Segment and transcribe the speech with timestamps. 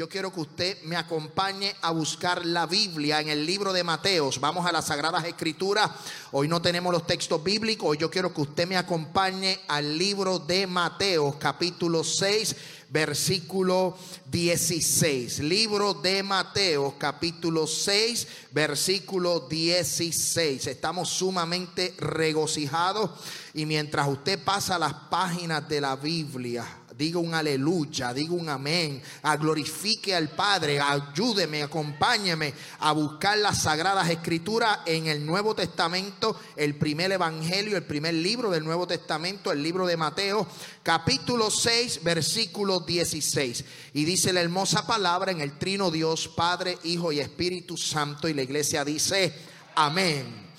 [0.00, 4.40] yo quiero que usted me acompañe a buscar la Biblia en el libro de Mateos.
[4.40, 5.90] Vamos a las Sagradas Escrituras.
[6.32, 7.98] Hoy no tenemos los textos bíblicos.
[7.98, 12.56] Yo quiero que usted me acompañe al libro de Mateos, capítulo 6
[12.90, 13.96] versículo
[14.30, 15.38] 16.
[15.40, 20.66] Libro de Mateo, capítulo 6, versículo 16.
[20.66, 23.10] Estamos sumamente regocijados
[23.54, 26.66] y mientras usted pasa las páginas de la Biblia,
[27.00, 33.62] diga un aleluya, diga un amén, a glorifique al Padre, ayúdeme, acompáñeme a buscar las
[33.62, 39.50] sagradas escrituras en el Nuevo Testamento, el primer evangelio, el primer libro del Nuevo Testamento,
[39.50, 40.46] el libro de Mateo,
[40.82, 43.64] capítulo 6, versículo 16.
[43.94, 48.34] Y dice la hermosa palabra en el trino Dios, Padre, Hijo y Espíritu Santo, y
[48.34, 49.32] la iglesia dice,
[49.74, 50.50] amén.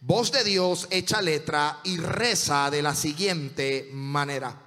[0.00, 4.65] Voz de Dios hecha letra y reza de la siguiente manera.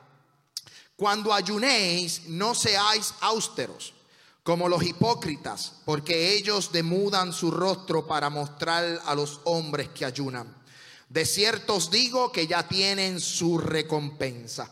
[1.00, 3.94] Cuando ayunéis, no seáis austeros
[4.44, 10.53] como los hipócritas, porque ellos demudan su rostro para mostrar a los hombres que ayunan.
[11.08, 14.70] De cierto os digo que ya tienen su recompensa.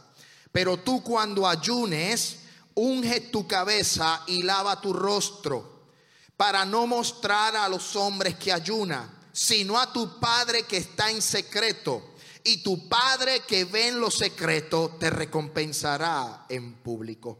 [0.51, 2.39] Pero tú cuando ayunes,
[2.75, 5.93] unge tu cabeza y lava tu rostro,
[6.35, 11.21] para no mostrar a los hombres que ayunan, sino a tu Padre que está en
[11.21, 17.39] secreto y tu Padre que ve en lo secreto te recompensará en público.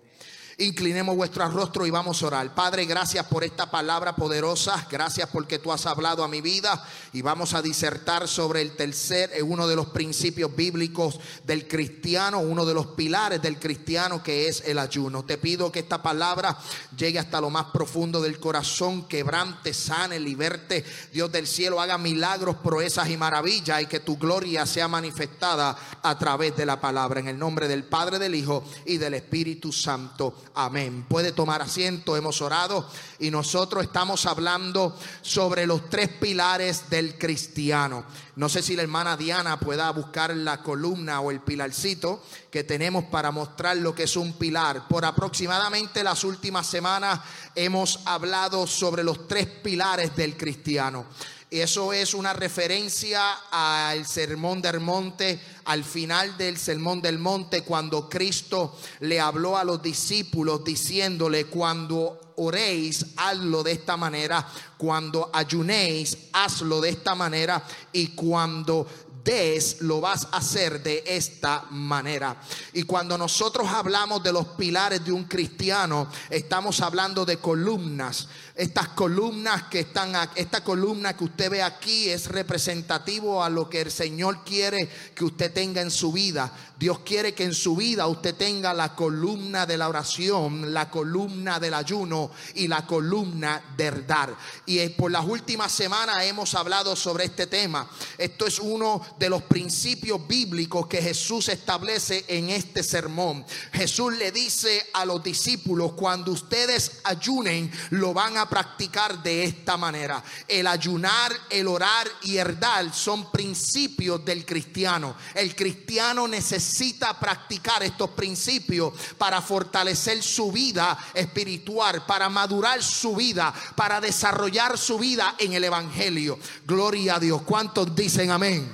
[0.60, 2.56] Inclinemos vuestro rostro y vamos a orar.
[2.56, 4.88] Padre, gracias por esta palabra poderosa.
[4.90, 6.84] Gracias porque tú has hablado a mi vida.
[7.14, 12.40] Y vamos a disertar sobre el tercer, eh, uno de los principios bíblicos del cristiano,
[12.40, 15.24] uno de los pilares del cristiano que es el ayuno.
[15.24, 16.58] Te pido que esta palabra
[16.98, 20.84] llegue hasta lo más profundo del corazón, quebrante, sane, liberte.
[21.14, 26.18] Dios del cielo haga milagros, proezas y maravillas y que tu gloria sea manifestada a
[26.18, 27.20] través de la palabra.
[27.20, 30.34] En el nombre del Padre, del Hijo y del Espíritu Santo.
[30.60, 31.06] Amén.
[31.08, 38.06] Puede tomar asiento, hemos orado y nosotros estamos hablando sobre los tres pilares del cristiano.
[38.38, 43.04] No sé si la hermana Diana pueda buscar la columna o el pilarcito que tenemos
[43.04, 44.88] para mostrar lo que es un pilar.
[44.88, 47.20] Por aproximadamente las últimas semanas
[47.54, 51.06] hemos hablado sobre los tres pilares del cristiano.
[51.50, 58.10] Eso es una referencia al sermón del monte, al final del sermón del monte, cuando
[58.10, 64.46] Cristo le habló a los discípulos diciéndole, cuando oréis, hazlo de esta manera,
[64.78, 68.86] cuando ayunéis, hazlo de esta manera, y cuando
[69.28, 72.42] des, lo vas a hacer de esta manera.
[72.74, 78.30] Y cuando nosotros hablamos de los pilares de un cristiano, estamos hablando de columnas.
[78.58, 83.82] Estas columnas que están, esta columna que usted ve aquí es representativo a lo que
[83.82, 86.52] el Señor quiere que usted tenga en su vida.
[86.80, 91.60] Dios quiere que en su vida usted tenga la columna de la oración, la columna
[91.60, 94.36] del ayuno y la columna del dar.
[94.66, 97.88] Y eh, por las últimas semanas hemos hablado sobre este tema.
[98.18, 103.46] Esto es uno de los principios bíblicos que Jesús establece en este sermón.
[103.72, 109.78] Jesús le dice a los discípulos, cuando ustedes ayunen, lo van a practicar de esta
[109.78, 110.24] manera.
[110.48, 115.16] El ayunar, el orar y el dar son principios del cristiano.
[115.34, 123.54] El cristiano necesita practicar estos principios para fortalecer su vida espiritual, para madurar su vida,
[123.76, 126.40] para desarrollar su vida en el Evangelio.
[126.66, 127.42] Gloria a Dios.
[127.44, 128.72] ¿Cuántos dicen amén?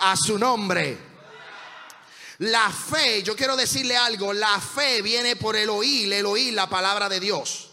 [0.00, 1.14] A su nombre.
[2.38, 6.68] La fe, yo quiero decirle algo, la fe viene por el oír, el oír la
[6.68, 7.63] palabra de Dios.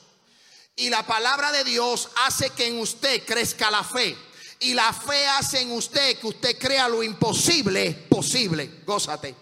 [0.81, 4.17] Y la palabra de Dios hace que en usted crezca la fe.
[4.61, 8.81] Y la fe hace en usted que usted crea lo imposible posible.
[8.83, 9.35] Gózate.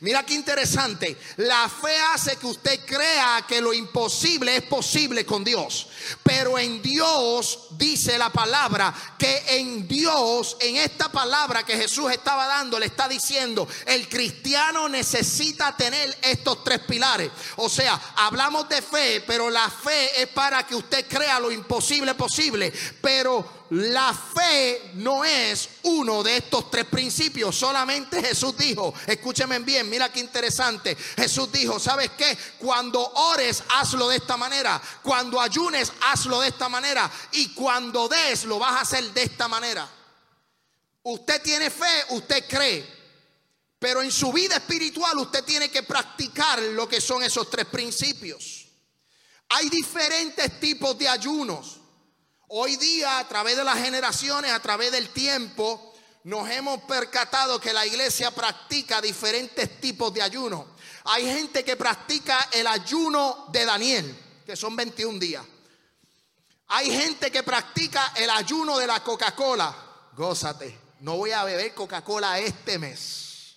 [0.00, 1.16] Mira qué interesante.
[1.36, 5.86] La fe hace que usted crea que lo imposible es posible con Dios.
[6.22, 12.46] Pero en Dios dice la palabra que en Dios, en esta palabra que Jesús estaba
[12.46, 17.30] dando, le está diciendo, el cristiano necesita tener estos tres pilares.
[17.56, 22.14] O sea, hablamos de fe, pero la fe es para que usted crea lo imposible
[22.14, 22.72] posible.
[23.00, 27.56] Pero la fe no es uno de estos tres principios.
[27.56, 30.96] Solamente Jesús dijo, escúcheme bien, mira qué interesante.
[31.16, 32.36] Jesús dijo, ¿sabes qué?
[32.58, 34.80] Cuando ores, hazlo de esta manera.
[35.02, 37.10] Cuando ayunes, hazlo de esta manera.
[37.32, 39.88] Y cuando des, lo vas a hacer de esta manera.
[41.02, 42.94] Usted tiene fe, usted cree.
[43.78, 48.66] Pero en su vida espiritual usted tiene que practicar lo que son esos tres principios.
[49.50, 51.80] Hay diferentes tipos de ayunos.
[52.48, 55.94] Hoy día, a través de las generaciones, a través del tiempo,
[56.24, 60.66] nos hemos percatado que la iglesia practica diferentes tipos de ayuno.
[61.04, 65.44] Hay gente que practica el ayuno de Daniel, que son 21 días.
[66.76, 69.72] Hay gente que practica el ayuno de la Coca-Cola.
[70.16, 73.54] Gózate, no voy a beber Coca-Cola este mes.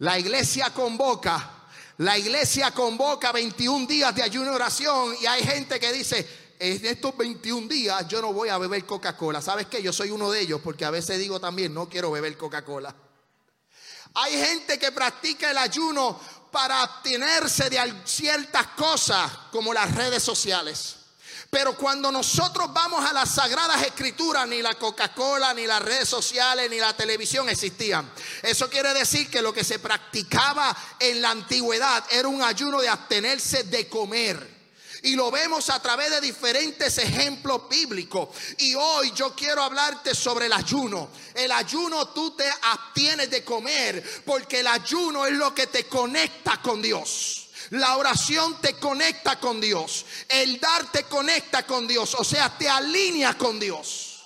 [0.00, 1.64] La iglesia convoca,
[1.96, 6.28] la iglesia convoca 21 días de ayuno y oración y hay gente que dice,
[6.58, 9.40] en estos 21 días yo no voy a beber Coca-Cola.
[9.40, 9.82] ¿Sabes qué?
[9.82, 12.94] Yo soy uno de ellos porque a veces digo también, no quiero beber Coca-Cola.
[14.12, 16.20] Hay gente que practica el ayuno
[16.52, 20.98] para abstenerse de ciertas cosas como las redes sociales.
[21.54, 26.68] Pero cuando nosotros vamos a las sagradas escrituras, ni la Coca-Cola, ni las redes sociales,
[26.68, 28.10] ni la televisión existían.
[28.42, 32.88] Eso quiere decir que lo que se practicaba en la antigüedad era un ayuno de
[32.88, 34.44] abstenerse de comer.
[35.04, 38.30] Y lo vemos a través de diferentes ejemplos bíblicos.
[38.58, 41.08] Y hoy yo quiero hablarte sobre el ayuno.
[41.34, 46.60] El ayuno tú te abstienes de comer porque el ayuno es lo que te conecta
[46.60, 47.43] con Dios.
[47.70, 50.04] La oración te conecta con Dios.
[50.28, 52.14] El dar te conecta con Dios.
[52.14, 54.22] O sea, te alinea con Dios.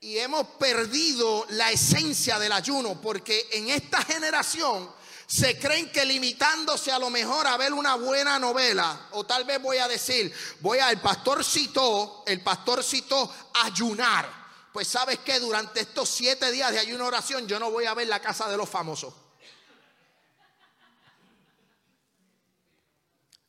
[0.00, 4.88] Y hemos perdido la esencia del ayuno porque en esta generación
[5.26, 9.60] se creen que limitándose a lo mejor a ver una buena novela, o tal vez
[9.60, 13.30] voy a decir, voy a, el pastor citó, el pastor citó
[13.62, 14.26] ayunar.
[14.72, 18.08] Pues sabes que durante estos siete días de ayuno oración yo no voy a ver
[18.08, 19.12] la casa de los famosos.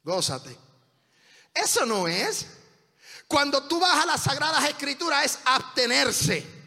[0.04, 0.57] Gózate.
[1.54, 2.46] Eso no es.
[3.28, 6.60] Cuando tú vas a las sagradas escrituras es abstenerse.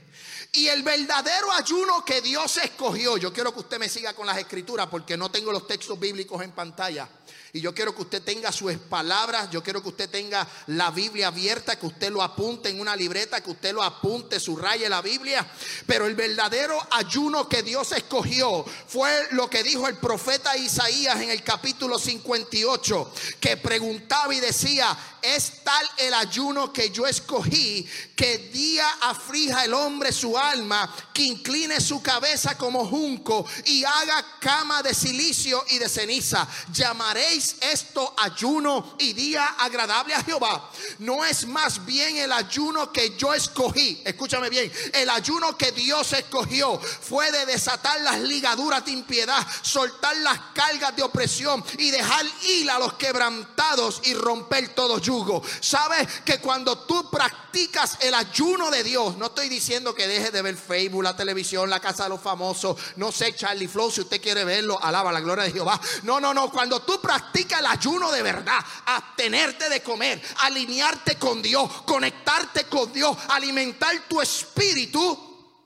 [0.53, 4.37] Y el verdadero ayuno que Dios escogió, yo quiero que usted me siga con las
[4.37, 7.09] escrituras porque no tengo los textos bíblicos en pantalla.
[7.55, 11.27] Y yo quiero que usted tenga sus palabras, yo quiero que usted tenga la Biblia
[11.27, 15.47] abierta, que usted lo apunte en una libreta, que usted lo apunte, subraye la Biblia.
[15.87, 21.29] Pero el verdadero ayuno que Dios escogió fue lo que dijo el profeta Isaías en
[21.29, 28.39] el capítulo 58, que preguntaba y decía, es tal el ayuno que yo escogí, que
[28.39, 34.83] día aflija el hombre su alma, que incline su cabeza como junco y haga cama
[34.83, 36.49] de silicio y de ceniza.
[36.73, 40.71] Llamaréis esto ayuno y día agradable a Jehová.
[40.99, 44.03] No es más bien el ayuno que yo escogí.
[44.05, 50.17] Escúchame bien, el ayuno que Dios escogió fue de desatar las ligaduras de impiedad, soltar
[50.19, 56.09] las cargas de opresión y dejar ir a los quebrantados y romper todo yugo Sabes
[56.25, 60.57] que cuando tú practicas el ayuno de Dios, no estoy diciendo que dejes de ver
[60.57, 64.45] Facebook, la televisión, la casa de los famosos, no sé, Charlie Flow, si usted quiere
[64.45, 65.81] verlo, alaba la gloria de Jehová.
[66.03, 71.43] No, no, no, cuando tú practicas el ayuno de verdad, abstenerte de comer, alinearte con
[71.43, 75.59] Dios, conectarte con Dios, alimentar tu espíritu,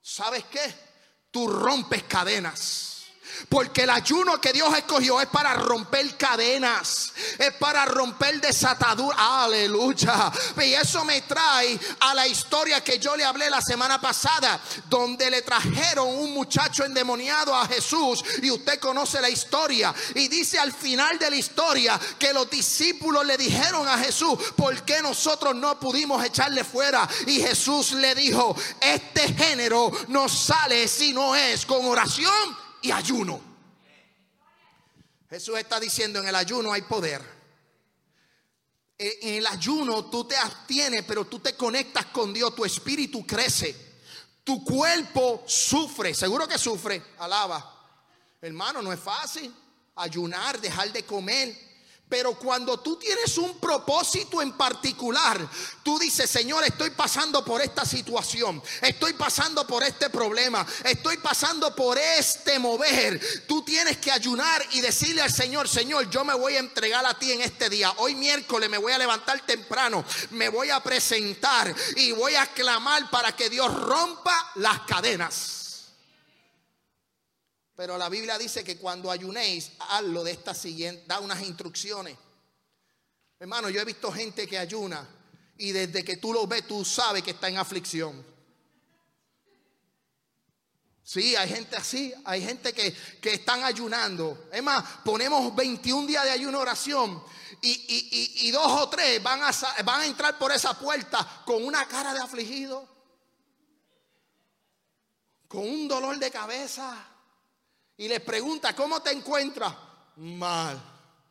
[0.00, 0.74] ¿sabes qué?
[1.30, 2.91] Tú rompes cadenas.
[3.48, 9.18] Porque el ayuno que Dios escogió es para romper cadenas, es para romper desataduras.
[9.18, 10.32] Aleluya.
[10.56, 15.30] Y eso me trae a la historia que yo le hablé la semana pasada, donde
[15.30, 18.24] le trajeron un muchacho endemoniado a Jesús.
[18.42, 19.94] Y usted conoce la historia.
[20.14, 24.82] Y dice al final de la historia que los discípulos le dijeron a Jesús, ¿por
[24.82, 27.08] qué nosotros no pudimos echarle fuera?
[27.26, 33.40] Y Jesús le dijo, este género no sale si no es con oración y ayuno.
[35.30, 37.22] Jesús está diciendo, en el ayuno hay poder.
[38.98, 43.92] En el ayuno tú te abstienes, pero tú te conectas con Dios, tu espíritu crece.
[44.44, 47.78] Tu cuerpo sufre, seguro que sufre, alaba.
[48.40, 49.54] Hermano, no es fácil
[49.96, 51.71] ayunar, dejar de comer
[52.12, 55.48] pero cuando tú tienes un propósito en particular,
[55.82, 61.74] tú dices, Señor, estoy pasando por esta situación, estoy pasando por este problema, estoy pasando
[61.74, 63.18] por este mover.
[63.46, 67.18] Tú tienes que ayunar y decirle al Señor, Señor, yo me voy a entregar a
[67.18, 67.90] ti en este día.
[67.96, 73.08] Hoy miércoles me voy a levantar temprano, me voy a presentar y voy a clamar
[73.08, 75.61] para que Dios rompa las cadenas.
[77.82, 82.16] Pero la Biblia dice que cuando ayunéis, hazlo de esta siguiente, da unas instrucciones.
[83.40, 85.04] Hermano, yo he visto gente que ayuna
[85.58, 88.24] y desde que tú lo ves, tú sabes que está en aflicción.
[91.02, 94.48] Sí, hay gente así, hay gente que, que están ayunando.
[94.52, 97.20] Es más, ponemos 21 días de ayuno oración
[97.62, 99.50] y, dos o tres van a,
[99.82, 102.88] van a entrar por esa puerta con una cara de afligido,
[105.48, 107.08] con un dolor de cabeza
[107.96, 109.74] y les pregunta, ¿cómo te encuentras?
[110.16, 110.82] Mal,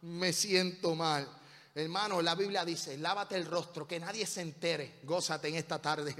[0.02, 1.28] me siento mal.
[1.74, 5.00] Hermano, la Biblia dice, lávate el rostro, que nadie se entere.
[5.04, 6.14] Gózate en esta tarde.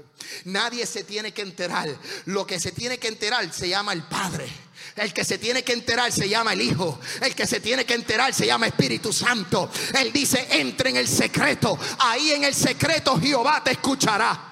[0.46, 1.94] Nadie se tiene que enterar.
[2.24, 4.48] Lo que se tiene que enterar se llama el Padre.
[4.96, 6.98] El que se tiene que enterar se llama el Hijo.
[7.20, 9.70] El que se tiene que enterar se llama Espíritu Santo.
[9.98, 11.78] Él dice, entre en el secreto.
[11.98, 14.48] Ahí en el secreto Jehová te escuchará.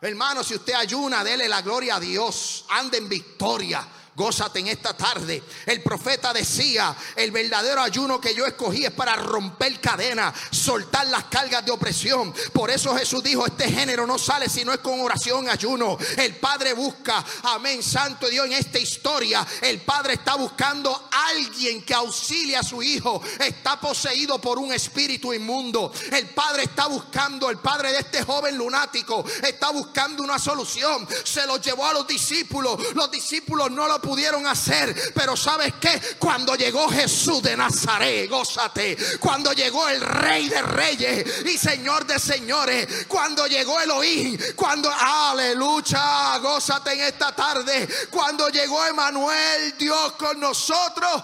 [0.00, 2.64] Hermano, si usted ayuna, dele la gloria a Dios.
[2.70, 3.86] Ande en victoria.
[4.18, 5.40] Gózate en esta tarde.
[5.64, 11.26] El profeta decía, el verdadero ayuno que yo escogí es para romper cadenas, soltar las
[11.26, 12.34] cargas de opresión.
[12.52, 15.96] Por eso Jesús dijo, este género no sale si no es con oración, ayuno.
[16.16, 21.84] El Padre busca, amén, Santo Dios, en esta historia, el Padre está buscando a alguien
[21.84, 23.22] que auxilie a su hijo.
[23.38, 25.92] Está poseído por un espíritu inmundo.
[26.10, 31.06] El Padre está buscando, el Padre de este joven lunático, está buscando una solución.
[31.22, 32.80] Se lo llevó a los discípulos.
[32.96, 35.12] Los discípulos no lo pudieron hacer.
[35.14, 38.96] Pero sabes que cuando llegó Jesús de Nazaret, gózate.
[39.20, 43.04] Cuando llegó el Rey de Reyes y Señor de Señores.
[43.06, 44.38] Cuando llegó Elohim.
[44.56, 47.86] Cuando, aleluya, gózate en esta tarde.
[48.10, 51.22] Cuando llegó Emanuel, Dios con nosotros,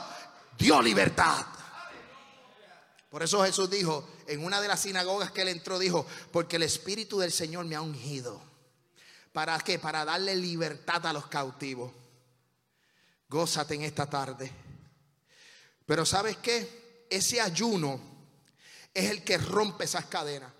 [0.58, 1.46] dio libertad.
[3.08, 6.64] Por eso Jesús dijo, en una de las sinagogas que él entró, dijo, porque el
[6.64, 8.42] Espíritu del Señor me ha ungido.
[9.32, 9.78] ¿Para qué?
[9.78, 12.03] Para darle libertad a los cautivos.
[13.28, 14.50] Gózate en esta tarde.
[15.86, 17.06] Pero ¿sabes qué?
[17.10, 18.00] Ese ayuno
[18.92, 20.52] es el que rompe esas cadenas.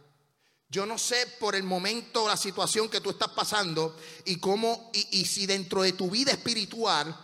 [0.68, 5.24] Yo no sé por el momento, la situación que tú estás pasando y cómo, y,
[5.24, 7.16] si dentro de tu vida espiritual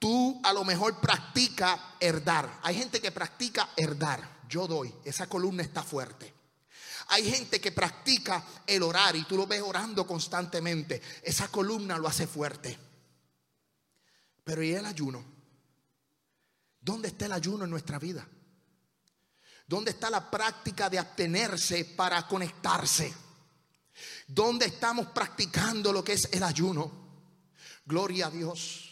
[0.00, 2.58] tú a lo mejor practicas herdar.
[2.62, 4.38] Hay gente que practica herdar.
[4.48, 6.34] Yo doy, esa columna está fuerte.
[7.08, 11.00] Hay gente que practica el orar y tú lo ves orando constantemente.
[11.22, 12.78] Esa columna lo hace fuerte.
[14.48, 15.22] Pero ¿y el ayuno?
[16.80, 18.26] ¿Dónde está el ayuno en nuestra vida?
[19.66, 23.12] ¿Dónde está la práctica de abstenerse para conectarse?
[24.26, 26.90] ¿Dónde estamos practicando lo que es el ayuno?
[27.84, 28.87] Gloria a Dios.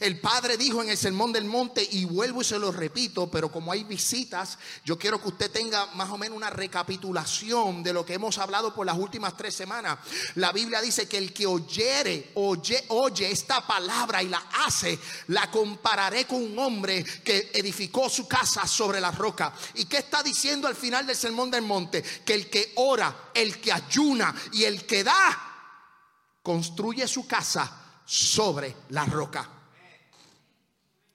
[0.00, 3.50] El Padre dijo en el Sermón del Monte, y vuelvo y se lo repito, pero
[3.50, 8.04] como hay visitas, yo quiero que usted tenga más o menos una recapitulación de lo
[8.04, 9.98] que hemos hablado por las últimas tres semanas.
[10.34, 15.48] La Biblia dice que el que oyere, oye, oye esta palabra y la hace, la
[15.48, 19.52] compararé con un hombre que edificó su casa sobre la roca.
[19.74, 22.02] ¿Y qué está diciendo al final del Sermón del Monte?
[22.02, 28.74] Que el que ora, el que ayuna y el que da, construye su casa sobre
[28.88, 29.57] la roca.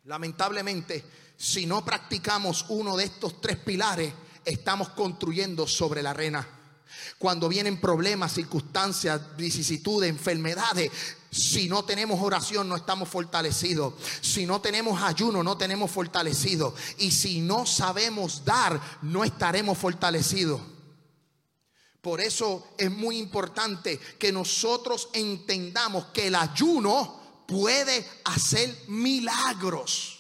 [0.05, 1.03] Lamentablemente,
[1.37, 6.47] si no practicamos uno de estos tres pilares, estamos construyendo sobre la arena.
[7.17, 10.91] Cuando vienen problemas, circunstancias, vicisitudes, enfermedades,
[11.31, 13.93] si no tenemos oración, no estamos fortalecidos.
[14.21, 16.73] Si no tenemos ayuno, no tenemos fortalecidos.
[16.97, 20.61] Y si no sabemos dar, no estaremos fortalecidos.
[22.01, 30.19] Por eso es muy importante que nosotros entendamos que el ayuno puede hacer milagros.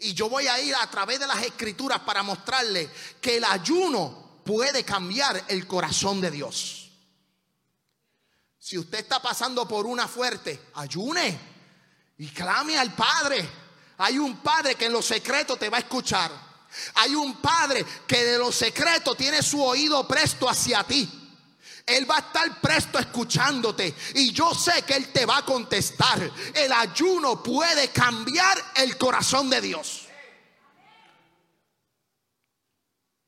[0.00, 4.40] Y yo voy a ir a través de las escrituras para mostrarle que el ayuno
[4.44, 6.90] puede cambiar el corazón de Dios.
[8.58, 11.38] Si usted está pasando por una fuerte, ayune
[12.18, 13.48] y clame al Padre.
[13.98, 16.30] Hay un Padre que en lo secreto te va a escuchar.
[16.94, 21.21] Hay un Padre que de lo secreto tiene su oído presto hacia ti.
[21.86, 26.30] Él va a estar presto escuchándote y yo sé que Él te va a contestar.
[26.54, 30.08] El ayuno puede cambiar el corazón de Dios.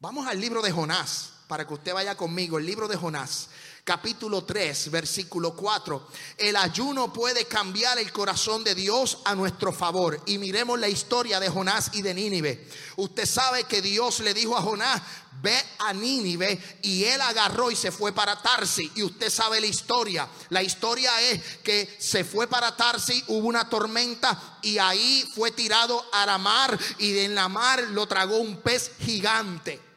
[0.01, 2.59] Vamos al libro de Jonás para que usted vaya conmigo.
[2.59, 3.49] El libro de Jonás
[3.85, 6.09] capítulo 3, versículo 4.
[6.39, 10.21] El ayuno puede cambiar el corazón de Dios a nuestro favor.
[10.25, 12.67] Y miremos la historia de Jonás y de Nínive.
[12.97, 15.03] Usted sabe que Dios le dijo a Jonás,
[15.43, 18.91] ve a Nínive y él agarró y se fue para Tarsi.
[18.95, 20.27] Y usted sabe la historia.
[20.49, 26.03] La historia es que se fue para Tarsi, hubo una tormenta y ahí fue tirado
[26.13, 29.94] a la mar y en la mar lo tragó un pez gigante.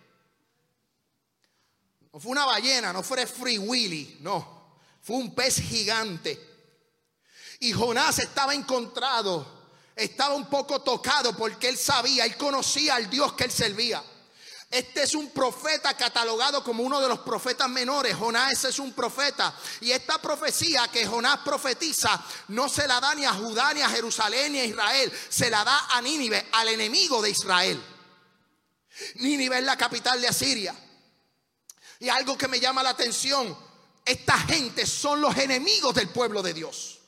[2.18, 4.72] No fue una ballena, no fue Free Willy, no.
[5.04, 6.36] Fue un pez gigante.
[7.60, 9.46] Y Jonás estaba encontrado,
[9.96, 14.04] estaba un poco tocado porque él sabía, él conocía al Dios que él servía.
[14.72, 18.16] Este es un profeta catalogado como uno de los profetas menores.
[18.16, 19.56] Jonás es un profeta.
[19.82, 23.90] Y esta profecía que Jonás profetiza no se la da ni a Judá, ni a
[23.90, 25.14] Jerusalén, ni a Israel.
[25.30, 27.80] Se la da a Nínive, al enemigo de Israel.
[29.18, 30.87] Nínive es la capital de Asiria.
[32.00, 33.58] Y algo que me llama la atención,
[34.06, 37.00] esta gente son los enemigos del pueblo de Dios.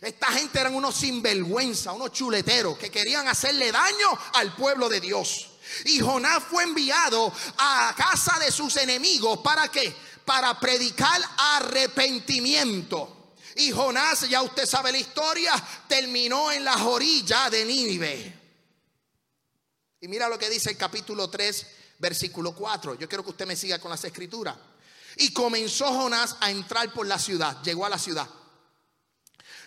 [0.00, 5.48] Esta gente eran unos sinvergüenza, unos chuleteros que querían hacerle daño al pueblo de Dios.
[5.84, 9.40] Y Jonás fue enviado a casa de sus enemigos.
[9.40, 9.94] ¿Para qué?
[10.24, 13.34] Para predicar arrepentimiento.
[13.56, 15.52] Y Jonás, ya usted sabe la historia,
[15.88, 18.40] terminó en las orillas de Nínive.
[20.00, 21.66] Y mira lo que dice el capítulo 3,
[21.98, 22.94] versículo 4.
[22.94, 24.56] Yo quiero que usted me siga con las escrituras.
[25.16, 27.62] Y comenzó Jonás a entrar por la ciudad.
[27.62, 28.28] Llegó a la ciudad.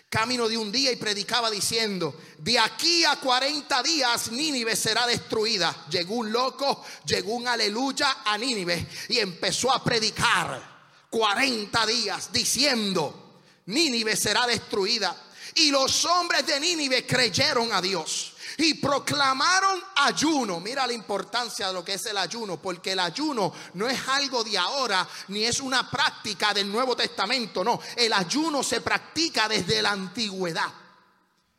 [0.08, 5.86] Camino de un día y predicaba diciendo, de aquí a 40 días Nínive será destruida.
[5.88, 13.42] Llegó un loco, llegó un aleluya a Nínive y empezó a predicar 40 días diciendo,
[13.66, 15.16] Nínive será destruida.
[15.54, 20.60] Y los hombres de Nínive creyeron a Dios y proclamaron ayuno.
[20.60, 24.44] Mira la importancia de lo que es el ayuno, porque el ayuno no es algo
[24.44, 29.80] de ahora, ni es una práctica del Nuevo Testamento, no, el ayuno se practica desde
[29.80, 30.70] la antigüedad.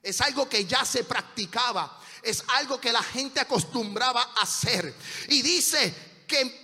[0.04, 4.96] Es algo que ya se practicaba, es algo que la gente acostumbraba a hacer.
[5.30, 6.62] Y dice que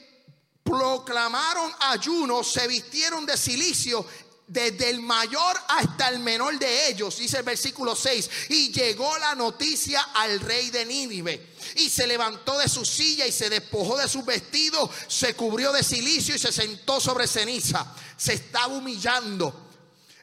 [0.64, 4.06] proclamaron ayuno, se vistieron de silicio
[4.48, 9.36] desde el mayor hasta el menor de ellos, dice el versículo 6, y llegó la
[9.36, 11.54] noticia al rey de Nínive.
[11.76, 15.84] Y se levantó de su silla y se despojó de sus vestidos, se cubrió de
[15.84, 17.94] silicio y se sentó sobre ceniza.
[18.16, 19.66] Se estaba humillando.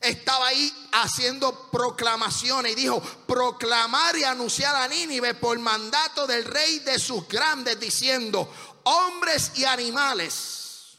[0.01, 6.81] Estaba ahí haciendo proclamaciones y dijo, proclamar y anunciar a Nínive por mandato del rey
[6.81, 8.53] de sus grandes, diciendo,
[8.85, 10.99] hombres y animales.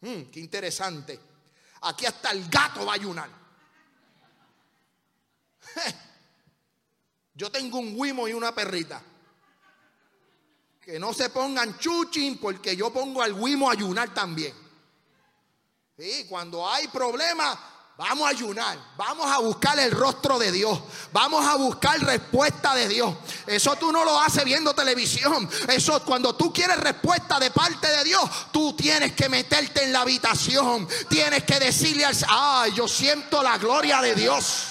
[0.00, 1.31] Hmm, qué interesante
[1.82, 3.28] Aquí hasta el gato va a ayunar.
[7.34, 9.02] Yo tengo un guimo y una perrita.
[10.80, 14.52] Que no se pongan chuchín porque yo pongo al guimo a ayunar también.
[15.96, 17.56] Y cuando hay problemas,
[18.02, 20.76] Vamos a ayunar, vamos a buscar el rostro de Dios,
[21.12, 23.14] vamos a buscar respuesta de Dios.
[23.46, 25.48] Eso tú no lo haces viendo televisión.
[25.68, 30.00] Eso cuando tú quieres respuesta de parte de Dios, tú tienes que meterte en la
[30.00, 34.64] habitación, tienes que decirle al, ay, yo siento la gloria de Dios.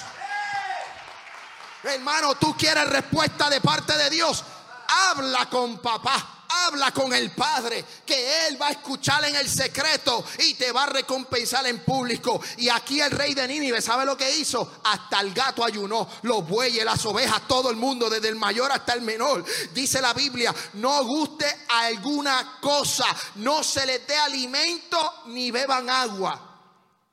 [1.84, 4.44] Hermano, tú quieres respuesta de parte de Dios,
[4.90, 6.41] habla con papá.
[6.54, 10.84] Habla con el Padre, que Él va a escuchar en el secreto y te va
[10.84, 12.42] a recompensar en público.
[12.58, 14.80] Y aquí el rey de Nínive, ¿sabe lo que hizo?
[14.84, 18.94] Hasta el gato ayunó, los bueyes, las ovejas, todo el mundo, desde el mayor hasta
[18.94, 19.46] el menor.
[19.74, 26.48] Dice la Biblia, no guste alguna cosa, no se les dé alimento ni beban agua.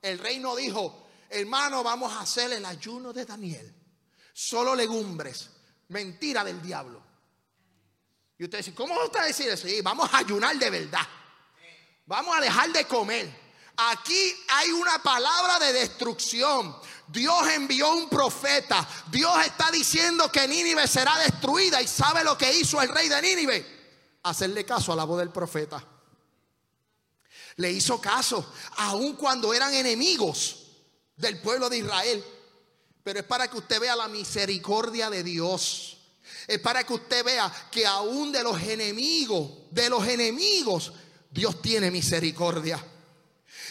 [0.03, 3.75] El rey no dijo, hermano, vamos a hacer el ayuno de Daniel.
[4.33, 5.51] Solo legumbres.
[5.89, 7.08] Mentira del diablo.
[8.39, 9.67] Y usted dice, ¿cómo usted decir eso?
[9.83, 11.07] Vamos a ayunar de verdad.
[12.07, 13.49] Vamos a dejar de comer.
[13.77, 16.77] Aquí hay una palabra de destrucción.
[17.09, 18.89] Dios envió un profeta.
[19.11, 21.83] Dios está diciendo que Nínive será destruida.
[21.83, 23.79] ¿Y sabe lo que hizo el rey de Nínive?
[24.23, 25.85] Hacerle caso a la voz del profeta.
[27.57, 30.67] Le hizo caso, aun cuando eran enemigos
[31.17, 32.25] del pueblo de Israel.
[33.03, 35.98] Pero es para que usted vea la misericordia de Dios
[36.49, 40.93] es para que usted vea que aún de los enemigos, de los enemigos,
[41.31, 42.83] Dios tiene misericordia.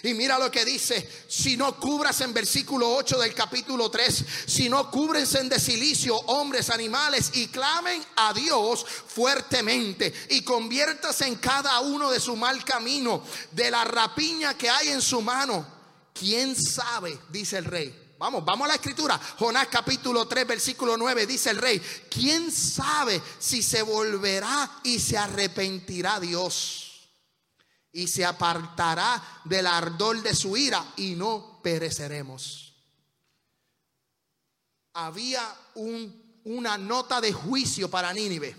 [0.04, 4.70] Y mira lo que dice, si no cubras en versículo 8 del capítulo 3, si
[4.70, 11.80] no cúbrense en desilicio hombres, animales y clamen a Dios fuertemente y conviértase en cada
[11.80, 15.66] uno de su mal camino, de la rapiña que hay en su mano.
[16.14, 17.18] ¿Quién sabe?
[17.32, 19.20] Dice el rey Vamos, vamos a la escritura.
[19.38, 25.18] Jonás capítulo 3, versículo 9, dice el rey, ¿quién sabe si se volverá y se
[25.18, 27.10] arrepentirá Dios?
[27.92, 32.74] Y se apartará del ardor de su ira y no pereceremos.
[34.94, 35.56] Había
[36.44, 38.56] una nota de juicio para Nínive.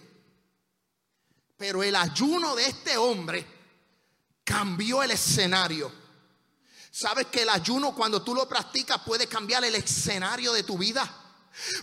[1.56, 3.44] Pero el ayuno de este hombre
[4.44, 5.92] cambió el escenario.
[6.90, 11.27] ¿Sabes que el ayuno cuando tú lo practicas puede cambiar el escenario de tu vida?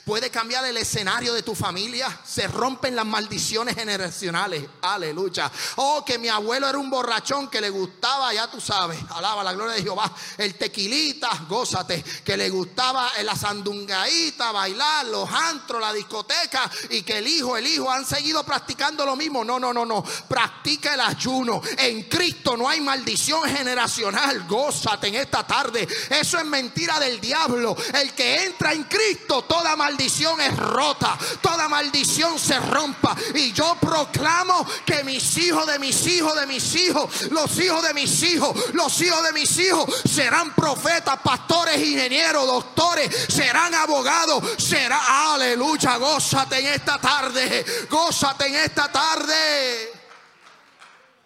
[0.03, 2.19] Puede cambiar el escenario de tu familia.
[2.25, 4.65] Se rompen las maldiciones generacionales.
[4.81, 5.51] Aleluya.
[5.77, 9.53] Oh, que mi abuelo era un borrachón que le gustaba, ya tú sabes, alaba la
[9.53, 10.11] gloria de Jehová.
[10.37, 12.03] El tequilita, gózate.
[12.23, 16.69] Que le gustaba la sandungaíta, bailar, los antros, la discoteca.
[16.89, 19.43] Y que el hijo, el hijo han seguido practicando lo mismo.
[19.43, 20.03] No, no, no, no.
[20.03, 21.61] Practica el ayuno.
[21.77, 24.45] En Cristo no hay maldición generacional.
[24.47, 25.87] Gózate en esta tarde.
[26.09, 27.75] Eso es mentira del diablo.
[27.93, 33.15] El que entra en Cristo, todo toda maldición es rota, toda maldición se rompa.
[33.33, 37.95] Y yo proclamo que mis hijos de mis hijos de mis hijos, los hijos de
[37.95, 45.33] mis hijos, los hijos de mis hijos serán profetas, pastores, ingenieros, doctores, serán abogados, será,
[45.33, 49.93] aleluya, gózate en esta tarde, gózate en esta tarde.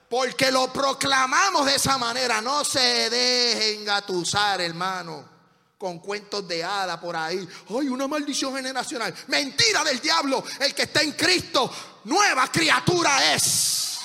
[0.10, 2.42] Porque lo proclamamos de esa manera.
[2.42, 5.39] No se dejen gatusar, hermano
[5.80, 7.48] con cuentos de hada por ahí.
[7.70, 9.16] Ay, una maldición generacional.
[9.28, 10.44] Mentira del diablo.
[10.60, 14.00] El que está en Cristo, nueva criatura es.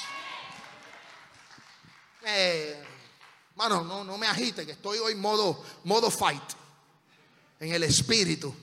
[2.23, 2.81] Eh,
[3.57, 6.45] mano, no, no me agite, que estoy hoy modo, modo fight.
[7.59, 8.55] En el espíritu.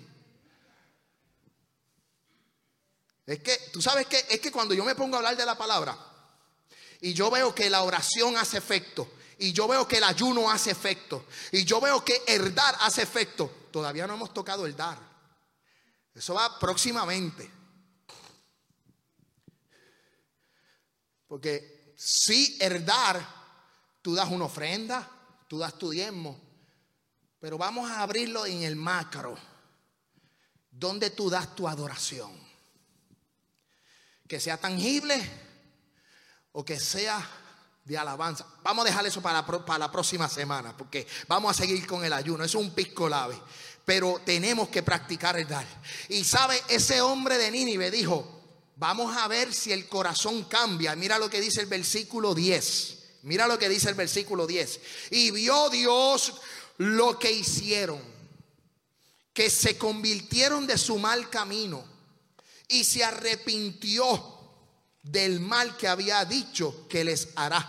[3.26, 5.58] Es que, tú sabes que es que cuando yo me pongo a hablar de la
[5.58, 5.98] palabra
[7.02, 10.70] y yo veo que la oración hace efecto y yo veo que el ayuno hace
[10.70, 11.26] efecto.
[11.52, 13.52] Y yo veo que el dar hace efecto.
[13.72, 15.00] Todavía no hemos tocado el dar.
[16.14, 17.50] Eso va próximamente.
[21.28, 23.20] Porque si el dar,
[24.04, 25.10] tú das una ofrenda,
[25.48, 26.40] tú das tu diezmo.
[27.40, 29.36] Pero vamos a abrirlo en el macro.
[30.70, 32.32] Donde tú das tu adoración.
[34.28, 35.20] Que sea tangible
[36.52, 37.41] o que sea
[37.84, 38.46] de alabanza.
[38.64, 42.14] Vamos a dejar eso para, para la próxima semana, porque vamos a seguir con el
[42.14, 42.44] ayuno.
[42.44, 43.40] Es un pisco lave.
[43.86, 45.66] Pero tenemos que practicar el dar.
[46.10, 48.42] Y sabe, ese hombre de Nínive dijo,
[48.76, 50.96] vamos a ver si el corazón cambia.
[50.96, 53.00] Mira lo que dice el versículo 10.
[53.24, 54.80] Mira lo que dice el versículo 10.
[55.12, 56.34] Y vio Dios
[56.78, 58.02] lo que hicieron,
[59.34, 61.84] que se convirtieron de su mal camino
[62.68, 64.41] y se arrepintió
[65.04, 67.68] del mal que había dicho que les hará.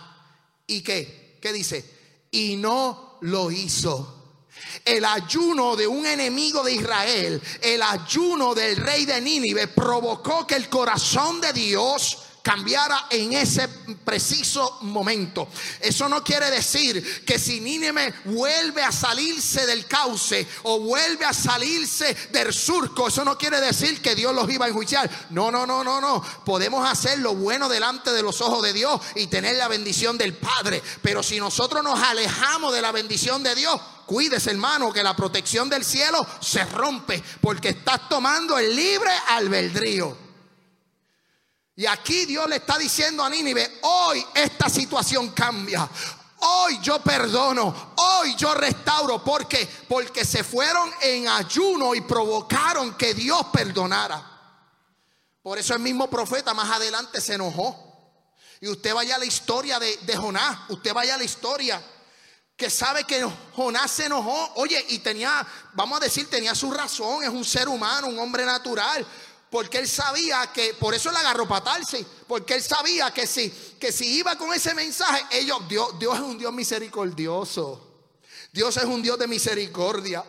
[0.67, 1.37] ¿Y qué?
[1.41, 1.83] ¿Qué dice?
[2.31, 4.19] Y no lo hizo.
[4.85, 10.55] El ayuno de un enemigo de Israel, el ayuno del rey de Nínive provocó que
[10.55, 13.69] el corazón de Dios cambiara en ese
[14.03, 15.47] preciso momento.
[15.79, 21.33] Eso no quiere decir que si Nínive vuelve a salirse del cauce o vuelve a
[21.33, 25.09] salirse del surco, eso no quiere decir que Dios los iba a enjuiciar.
[25.29, 26.21] No, no, no, no, no.
[26.43, 30.33] Podemos hacer lo bueno delante de los ojos de Dios y tener la bendición del
[30.33, 30.83] Padre.
[31.01, 35.69] Pero si nosotros nos alejamos de la bendición de Dios, cuídese hermano que la protección
[35.69, 40.32] del cielo se rompe porque estás tomando el libre albedrío.
[41.75, 45.89] Y aquí Dios le está diciendo a Nínive, hoy esta situación cambia.
[46.45, 49.23] Hoy yo perdono, hoy yo restauro.
[49.23, 49.67] ¿Por qué?
[49.87, 54.29] Porque se fueron en ayuno y provocaron que Dios perdonara.
[55.41, 57.91] Por eso el mismo profeta más adelante se enojó.
[58.61, 61.81] Y usted vaya a la historia de, de Jonás, usted vaya a la historia
[62.55, 64.53] que sabe que Jonás se enojó.
[64.55, 68.45] Oye, y tenía, vamos a decir, tenía su razón, es un ser humano, un hombre
[68.45, 69.05] natural
[69.53, 73.91] porque él sabía que, por eso le agarró patarse, porque él sabía que si, que
[73.91, 78.07] si iba con ese mensaje, ellos, Dios, Dios es un Dios misericordioso,
[78.51, 80.25] Dios es un Dios de misericordia.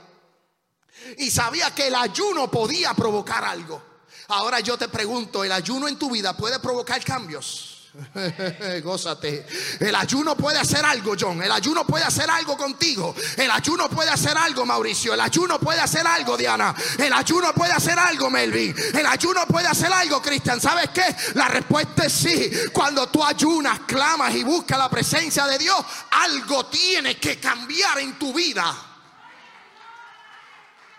[1.16, 3.82] Y sabía que el ayuno podía provocar algo.
[4.28, 7.73] Ahora yo te pregunto, ¿el ayuno en tu vida puede provocar cambios?
[8.82, 9.46] Gózate.
[9.78, 11.40] El ayuno puede hacer algo, John.
[11.42, 13.14] El ayuno puede hacer algo contigo.
[13.36, 15.14] El ayuno puede hacer algo, Mauricio.
[15.14, 16.74] El ayuno puede hacer algo, Diana.
[16.98, 18.74] El ayuno puede hacer algo, Melvin.
[18.94, 20.60] El ayuno puede hacer algo, Cristian.
[20.60, 21.14] ¿Sabes qué?
[21.34, 22.50] La respuesta es sí.
[22.72, 28.18] Cuando tú ayunas, clamas y buscas la presencia de Dios, algo tiene que cambiar en
[28.18, 28.74] tu vida.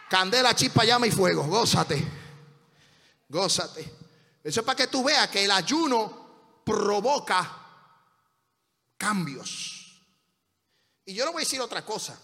[0.09, 1.43] Candela, chispa, llama y fuego.
[1.43, 2.07] Gózate.
[3.27, 3.93] Gózate.
[4.41, 6.24] Eso es para que tú veas que el ayuno
[6.65, 7.49] provoca
[8.97, 10.01] cambios.
[11.05, 12.19] Y yo le voy a decir otra cosa,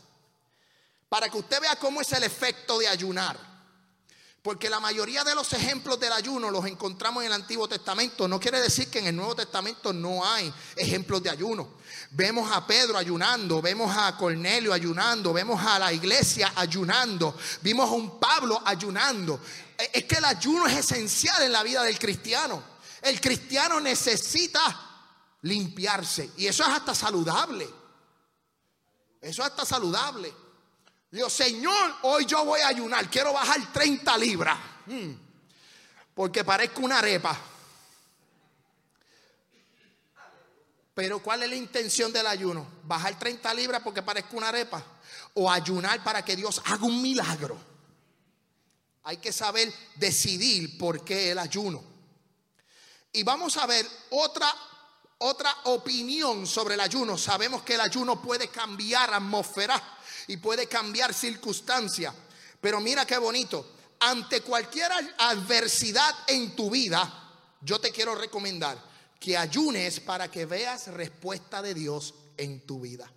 [1.07, 3.51] para que usted vea cómo es el efecto de ayunar.
[4.41, 8.27] Porque la mayoría de los ejemplos del ayuno los encontramos en el Antiguo Testamento.
[8.27, 11.75] No quiere decir que en el Nuevo Testamento no hay ejemplos de ayuno.
[12.09, 17.93] Vemos a Pedro ayunando, vemos a Cornelio ayunando, vemos a la iglesia ayunando, vimos a
[17.93, 19.39] un Pablo ayunando.
[19.93, 22.70] Es que el ayuno es esencial en la vida del cristiano.
[23.01, 24.89] El cristiano necesita
[25.41, 26.31] limpiarse.
[26.37, 27.67] Y eso es hasta saludable.
[29.19, 30.33] Eso es hasta saludable.
[31.09, 33.09] Digo, Señor, hoy yo voy a ayunar.
[33.09, 34.57] Quiero bajar 30 libras.
[34.85, 35.13] Hmm.
[36.13, 37.37] porque parezco una arepa.
[40.93, 42.67] Pero ¿cuál es la intención del ayuno?
[42.83, 44.83] ¿Bajar 30 libras porque parezco una arepa?
[45.35, 47.57] ¿O ayunar para que Dios haga un milagro?
[49.03, 51.90] Hay que saber decidir por qué el ayuno.
[53.13, 54.53] Y vamos a ver otra,
[55.19, 57.17] otra opinión sobre el ayuno.
[57.17, 59.81] Sabemos que el ayuno puede cambiar atmósfera
[60.27, 62.13] y puede cambiar circunstancia.
[62.59, 63.77] Pero mira qué bonito.
[64.03, 67.29] ante cualquier adversidad en tu vida,
[67.61, 68.75] yo te quiero recomendar
[69.19, 73.11] que ayunes para que veas respuesta de Dios en tu vida.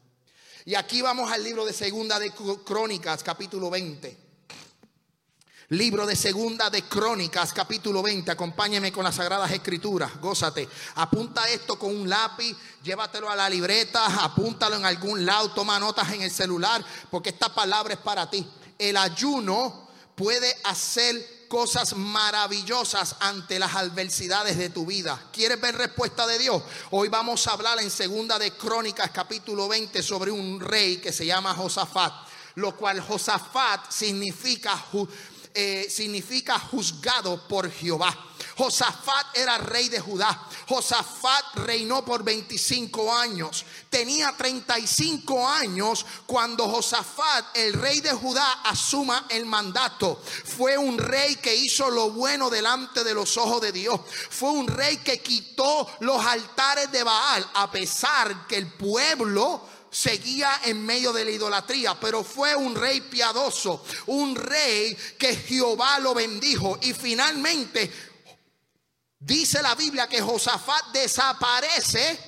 [0.66, 2.32] Y aquí vamos al libro de Segunda de
[2.64, 4.23] Crónicas, capítulo 20.
[5.70, 8.30] Libro de Segunda de Crónicas, capítulo 20.
[8.30, 10.20] Acompáñeme con las Sagradas Escrituras.
[10.20, 10.68] Gózate.
[10.96, 16.12] Apunta esto con un lápiz, llévatelo a la libreta, apúntalo en algún lado, toma notas
[16.12, 18.46] en el celular, porque esta palabra es para ti.
[18.78, 25.30] El ayuno puede hacer cosas maravillosas ante las adversidades de tu vida.
[25.32, 26.62] ¿Quieres ver respuesta de Dios?
[26.90, 31.24] Hoy vamos a hablar en Segunda de Crónicas, capítulo 20, sobre un rey que se
[31.24, 32.12] llama Josafat,
[32.56, 34.76] lo cual Josafat significa
[35.54, 38.12] eh, significa juzgado por Jehová.
[38.56, 40.48] Josafat era rey de Judá.
[40.68, 43.64] Josafat reinó por 25 años.
[43.90, 50.20] Tenía 35 años cuando Josafat, el rey de Judá, asuma el mandato.
[50.44, 54.00] Fue un rey que hizo lo bueno delante de los ojos de Dios.
[54.30, 59.62] Fue un rey que quitó los altares de Baal a pesar que el pueblo
[59.94, 66.00] seguía en medio de la idolatría, pero fue un rey piadoso, un rey que Jehová
[66.00, 67.92] lo bendijo y finalmente
[69.20, 72.18] dice la Biblia que Josafat desaparece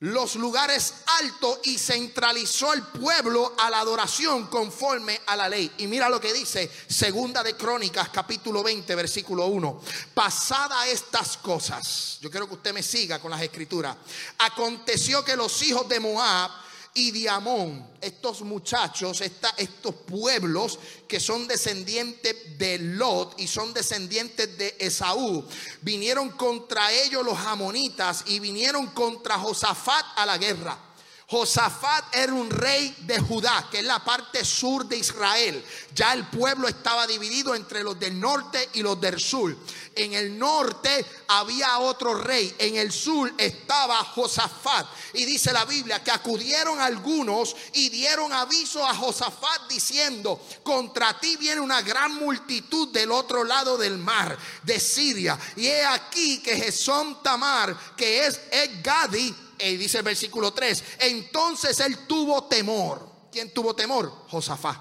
[0.00, 5.72] los lugares altos y centralizó el pueblo a la adoración conforme a la ley.
[5.78, 9.80] Y mira lo que dice Segunda de Crónicas capítulo 20 versículo 1.
[10.14, 13.96] Pasada estas cosas, yo quiero que usted me siga con las escrituras.
[14.38, 16.67] Aconteció que los hijos de Moab
[16.98, 24.74] y Diamón, estos muchachos, estos pueblos que son descendientes de Lot y son descendientes de
[24.80, 25.44] Esaú,
[25.82, 30.87] vinieron contra ellos los amonitas y vinieron contra Josafat a la guerra.
[31.30, 35.62] Josafat era un rey de Judá, que es la parte sur de Israel.
[35.94, 39.54] Ya el pueblo estaba dividido entre los del norte y los del sur.
[39.94, 44.86] En el norte había otro rey, en el sur estaba Josafat.
[45.12, 51.36] Y dice la Biblia que acudieron algunos y dieron aviso a Josafat diciendo, contra ti
[51.36, 55.38] viene una gran multitud del otro lado del mar, de Siria.
[55.56, 58.40] Y he aquí que Jesón Tamar, que es
[58.82, 63.28] Gadi, y dice el versículo 3, entonces él tuvo temor.
[63.30, 64.10] ¿Quién tuvo temor?
[64.28, 64.78] Josafat.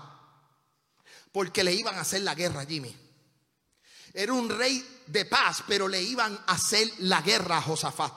[1.31, 2.95] Porque le iban a hacer la guerra, Jimmy.
[4.13, 8.13] Era un rey de paz, pero le iban a hacer la guerra a Josafat.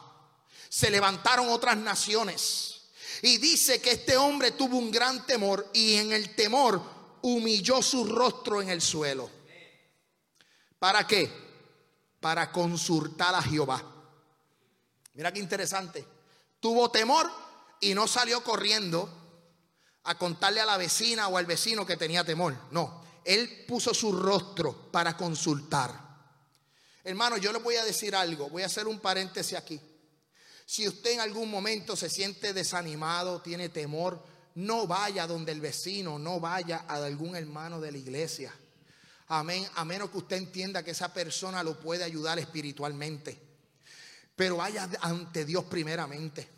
[0.68, 2.83] Se levantaron otras naciones.
[3.23, 6.83] Y dice que este hombre tuvo un gran temor y en el temor
[7.23, 9.31] humilló su rostro en el suelo.
[10.79, 11.31] ¿Para qué?
[12.20, 13.85] Para consultar a Jehová.
[15.14, 16.07] Mira qué interesante
[16.61, 17.31] tuvo temor
[17.81, 19.09] y no salió corriendo
[20.05, 22.57] a contarle a la vecina o al vecino que tenía temor.
[22.70, 26.09] No, él puso su rostro para consultar.
[27.03, 29.81] Hermano, yo le voy a decir algo, voy a hacer un paréntesis aquí.
[30.66, 34.23] Si usted en algún momento se siente desanimado, tiene temor,
[34.55, 38.55] no vaya donde el vecino, no vaya a algún hermano de la iglesia.
[39.29, 43.50] Amén, a menos que usted entienda que esa persona lo puede ayudar espiritualmente.
[44.40, 46.48] Pero vaya ante Dios primeramente.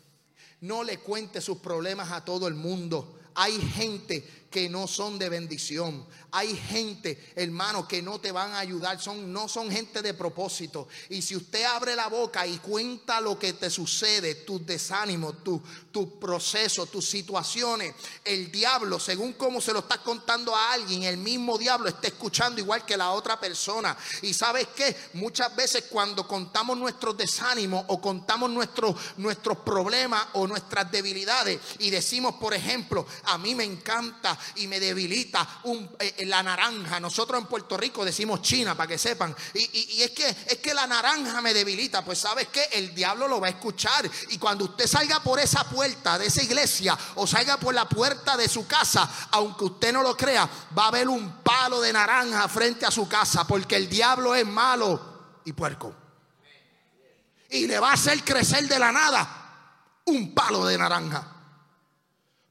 [0.61, 3.19] No le cuente sus problemas a todo el mundo.
[3.35, 6.05] Hay gente que no son de bendición.
[6.31, 10.87] Hay gente, hermano, que no te van a ayudar, son, no son gente de propósito.
[11.09, 15.59] Y si usted abre la boca y cuenta lo que te sucede, tus desánimos, tus
[15.93, 17.93] tu procesos, tus situaciones,
[18.25, 22.59] el diablo, según como se lo estás contando a alguien, el mismo diablo está escuchando
[22.59, 23.95] igual que la otra persona.
[24.23, 30.47] Y sabes qué, muchas veces cuando contamos nuestros desánimos o contamos nuestros, nuestros problemas o
[30.47, 35.61] nuestras debilidades y decimos, por ejemplo, a mí me encanta y me debilita
[35.99, 36.99] eh, eh, la naranja.
[36.99, 39.35] Nosotros en Puerto Rico decimos China, para que sepan.
[39.53, 42.03] Y, es, que, es que la naranja me debilita.
[42.03, 44.09] Pues sabes que el diablo lo va a escuchar.
[44.29, 48.37] Y cuando usted salga por esa puerta de esa iglesia o salga por la puerta
[48.37, 52.47] de su casa, aunque usted no lo crea, va a haber un palo de naranja
[52.47, 53.45] frente a su casa.
[53.45, 55.93] Porque el diablo es malo y puerco.
[57.49, 59.39] Y le va a hacer crecer de la nada
[60.05, 61.32] un palo de naranja.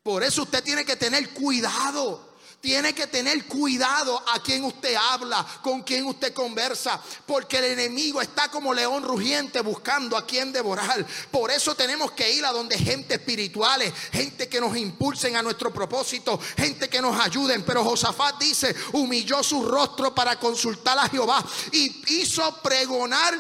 [0.03, 2.33] Por eso usted tiene que tener cuidado.
[2.63, 8.23] Tiene que tener cuidado a quien usted habla, con quien usted conversa, porque el enemigo
[8.23, 11.05] está como león rugiente buscando a quien devorar.
[11.33, 15.73] Por eso tenemos que ir a donde gente espirituales, gente que nos impulsen a nuestro
[15.73, 17.65] propósito, gente que nos ayuden.
[17.65, 23.35] Pero Josafat dice, humilló su rostro para consultar a Jehová y hizo pregonar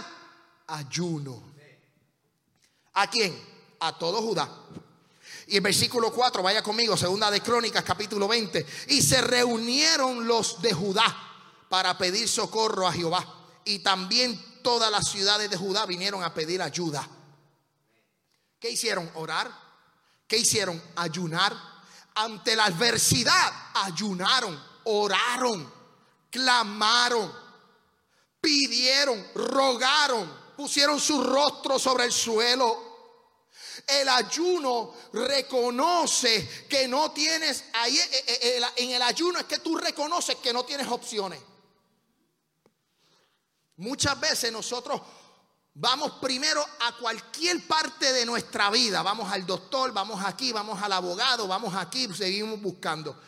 [0.66, 1.40] ayuno.
[2.94, 3.40] ¿A quién?
[3.78, 4.50] A todo Judá.
[5.52, 8.66] Y el versículo 4, vaya conmigo, segunda de Crónicas, capítulo 20.
[8.88, 11.04] Y se reunieron los de Judá
[11.68, 13.22] para pedir socorro a Jehová.
[13.66, 17.06] Y también todas las ciudades de Judá vinieron a pedir ayuda.
[18.58, 19.10] ¿Qué hicieron?
[19.12, 19.52] Orar.
[20.26, 20.82] ¿Qué hicieron?
[20.96, 21.54] Ayunar.
[22.14, 25.70] Ante la adversidad, ayunaron, oraron,
[26.30, 27.30] clamaron,
[28.40, 32.91] pidieron, rogaron, pusieron su rostro sobre el suelo
[33.86, 39.58] el ayuno reconoce que no tienes, ahí eh, eh, eh, en el ayuno es que
[39.58, 41.40] tú reconoces que no tienes opciones.
[43.76, 45.00] Muchas veces nosotros
[45.74, 49.02] vamos primero a cualquier parte de nuestra vida.
[49.02, 53.18] Vamos al doctor, vamos aquí, vamos al abogado, vamos aquí, seguimos buscando.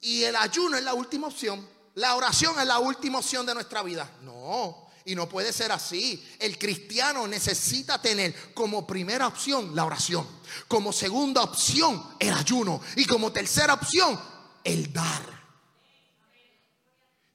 [0.00, 1.66] Y el ayuno es la última opción.
[1.94, 4.10] La oración es la última opción de nuestra vida.
[4.22, 6.24] No, y no puede ser así.
[6.38, 10.26] El cristiano necesita tener como primera opción la oración,
[10.66, 14.18] como segunda opción el ayuno y como tercera opción
[14.62, 15.33] el dar.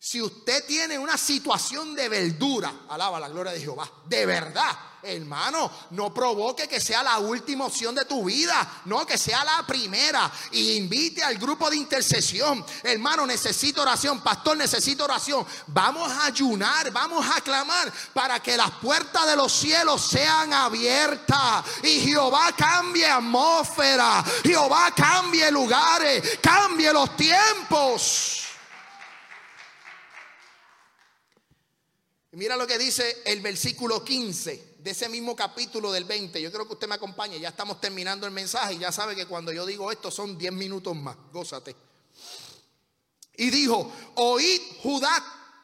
[0.01, 4.71] Si usted tiene una situación de verdura, alaba la gloria de Jehová, de verdad,
[5.03, 9.67] hermano, no provoque que sea la última opción de tu vida, no que sea la
[9.67, 10.31] primera.
[10.51, 12.65] Y invite al grupo de intercesión.
[12.81, 15.45] Hermano, necesito oración, pastor, necesito oración.
[15.67, 21.65] Vamos a ayunar, vamos a clamar para que las puertas de los cielos sean abiertas
[21.83, 28.48] y Jehová cambie atmósfera, Jehová cambie lugares, cambie los tiempos.
[32.39, 36.41] Mira lo que dice el versículo 15 de ese mismo capítulo del 20.
[36.41, 37.37] Yo creo que usted me acompañe.
[37.37, 40.95] Ya estamos terminando el mensaje ya sabe que cuando yo digo esto son 10 minutos
[40.95, 41.17] más.
[41.33, 41.75] Gózate.
[43.35, 45.21] Y dijo, oíd Judá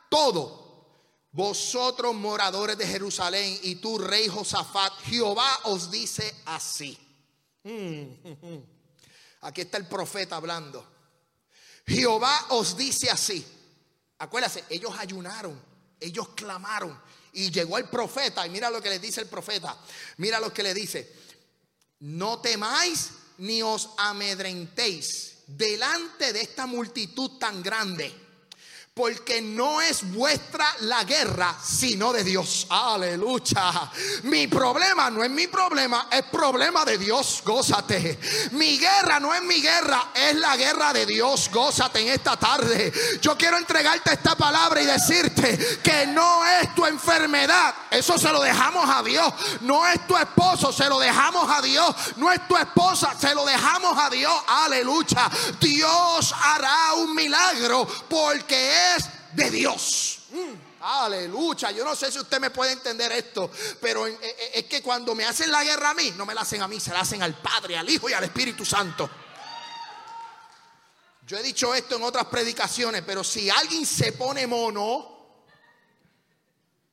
[0.10, 0.90] todo,
[1.32, 7.00] vosotros moradores de Jerusalén y tú rey Josafat, Jehová os dice así.
[9.40, 10.86] Aquí está el profeta hablando.
[11.88, 13.48] Jehová os dice así.
[14.18, 15.65] Acuérdate, ellos ayunaron
[16.00, 17.00] ellos clamaron
[17.34, 19.78] y llegó el profeta y mira lo que le dice el profeta.
[20.18, 21.14] Mira lo que le dice.
[22.00, 28.25] No temáis ni os amedrentéis delante de esta multitud tan grande
[28.96, 32.66] porque no es vuestra la guerra, sino de Dios.
[32.70, 33.92] Aleluya.
[34.24, 37.42] Mi problema no es mi problema, es problema de Dios.
[37.44, 38.18] Gózate.
[38.52, 41.50] Mi guerra no es mi guerra, es la guerra de Dios.
[41.52, 42.94] Gózate en esta tarde.
[43.22, 47.76] Yo quiero entregarte esta palabra y decirte que no es tu enfermedad.
[47.92, 49.28] Eso se lo dejamos a Dios.
[49.60, 51.94] No es tu esposo, se lo dejamos a Dios.
[52.16, 54.34] No es tu esposa, se lo dejamos a Dios.
[54.48, 55.30] Aleluya.
[55.60, 58.85] Dios hará un milagro porque
[59.34, 60.20] de Dios.
[60.32, 61.72] Mm, aleluya.
[61.72, 63.50] Yo no sé si usted me puede entender esto,
[63.82, 66.68] pero es que cuando me hacen la guerra a mí, no me la hacen a
[66.68, 69.10] mí, se la hacen al Padre, al Hijo y al Espíritu Santo.
[71.28, 75.16] Yo he dicho esto en otras predicaciones, pero si alguien se pone mono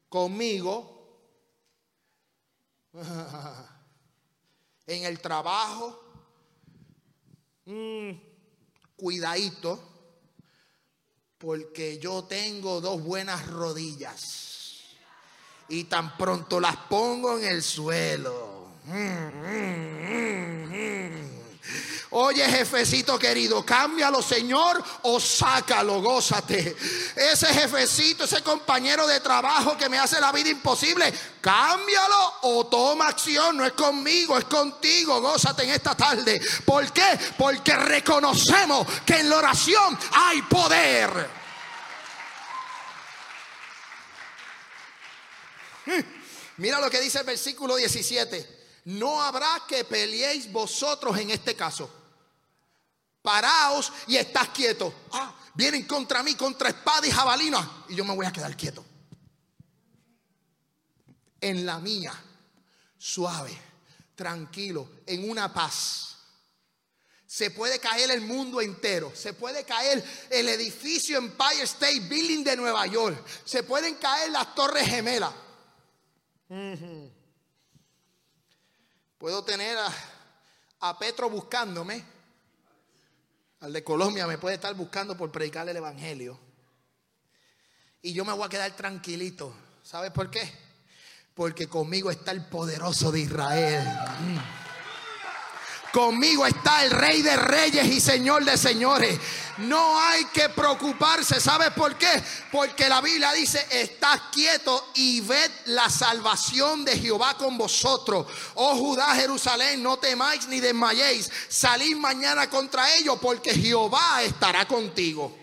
[0.09, 0.93] conmigo,
[4.87, 6.03] en el trabajo,
[7.67, 8.11] mm,
[8.97, 9.92] cuidadito
[11.43, 14.79] porque yo tengo dos buenas rodillas
[15.69, 18.69] y tan pronto las pongo en el suelo.
[22.15, 26.77] Oye, jefecito querido, cámbialo, Señor, o sácalo, gózate.
[27.17, 33.09] Ese jefecito, ese compañero de trabajo que me hace la vida imposible, cámbialo o toma
[33.09, 33.57] acción.
[33.57, 35.23] No es conmigo, es contigo.
[35.23, 36.39] Gózate en esta tarde.
[36.67, 37.19] ¿Por qué?
[37.39, 41.31] Porque reconocemos que en la oración hay poder.
[46.59, 48.61] Mira lo que dice el versículo 17.
[48.85, 52.02] No habrá que peleéis vosotros en este caso.
[53.23, 54.93] Paraos y estás quieto.
[55.13, 57.85] Ah, vienen contra mí, contra espada y jabalina.
[57.89, 58.85] Y yo me voy a quedar quieto.
[61.41, 62.13] En la mía,
[62.99, 63.57] suave,
[64.15, 66.13] tranquilo, en una paz.
[67.27, 69.11] Se puede caer el mundo entero.
[69.15, 73.25] Se puede caer el edificio Empire State Building de Nueva York.
[73.45, 75.33] Se pueden caer las torres gemelas.
[79.17, 79.91] Puedo tener a,
[80.81, 82.05] a, Petro buscándome.
[83.63, 86.37] Al de Colombia me puede estar buscando por predicar el Evangelio.
[88.03, 89.55] Y yo me voy a quedar tranquilito.
[89.85, 90.53] ¿Sabes por qué?
[91.33, 93.87] Porque conmigo está el poderoso de Israel.
[95.93, 99.19] Conmigo está el Rey de Reyes y Señor de Señores.
[99.59, 101.39] No hay que preocuparse.
[101.39, 102.23] ¿Sabes por qué?
[102.51, 108.27] Porque la Biblia dice, estás quieto y ved la salvación de Jehová con vosotros.
[108.55, 111.31] Oh Judá, Jerusalén, no temáis ni desmayéis.
[111.49, 115.37] Salid mañana contra ellos porque Jehová estará contigo.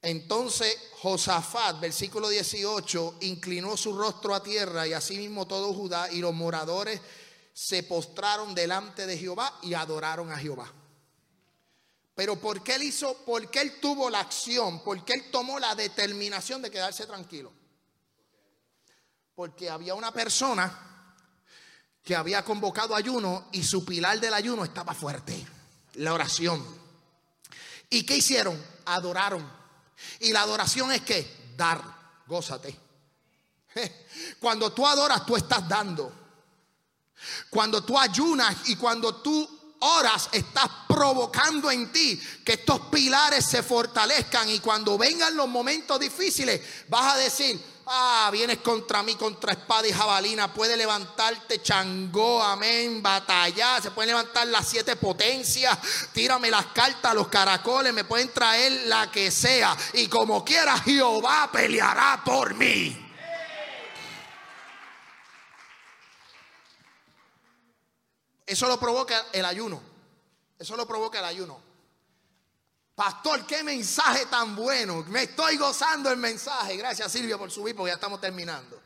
[0.00, 6.32] Entonces Josafat, versículo 18, inclinó su rostro a tierra y asimismo todo Judá y los
[6.32, 7.00] moradores
[7.52, 10.72] se postraron delante de Jehová y adoraron a Jehová.
[12.14, 13.16] Pero ¿por qué él hizo?
[13.24, 14.82] ¿Por qué él tuvo la acción?
[14.84, 17.52] ¿Por qué él tomó la determinación de quedarse tranquilo?
[19.34, 21.16] Porque había una persona
[22.02, 25.46] que había convocado ayuno y su pilar del ayuno estaba fuerte,
[25.94, 26.64] la oración.
[27.88, 28.62] ¿Y qué hicieron?
[28.84, 29.50] Adoraron.
[30.20, 31.82] Y la adoración es que dar,
[32.26, 32.78] gózate.
[34.40, 36.19] Cuando tú adoras, tú estás dando.
[37.48, 39.48] Cuando tú ayunas y cuando tú
[39.80, 44.48] oras, estás provocando en ti que estos pilares se fortalezcan.
[44.50, 49.86] Y cuando vengan los momentos difíciles, vas a decir, ah, vienes contra mí, contra espada
[49.88, 55.78] y jabalina, puede levantarte changó, amén, batalla, se pueden levantar las siete potencias,
[56.12, 59.76] tírame las cartas, los caracoles, me pueden traer la que sea.
[59.94, 63.09] Y como quiera Jehová peleará por mí.
[68.50, 69.80] Eso lo provoca el ayuno.
[70.58, 71.62] Eso lo provoca el ayuno.
[72.96, 75.04] Pastor, qué mensaje tan bueno.
[75.06, 76.76] Me estoy gozando el mensaje.
[76.76, 78.82] Gracias Silvia por subir porque ya estamos terminando.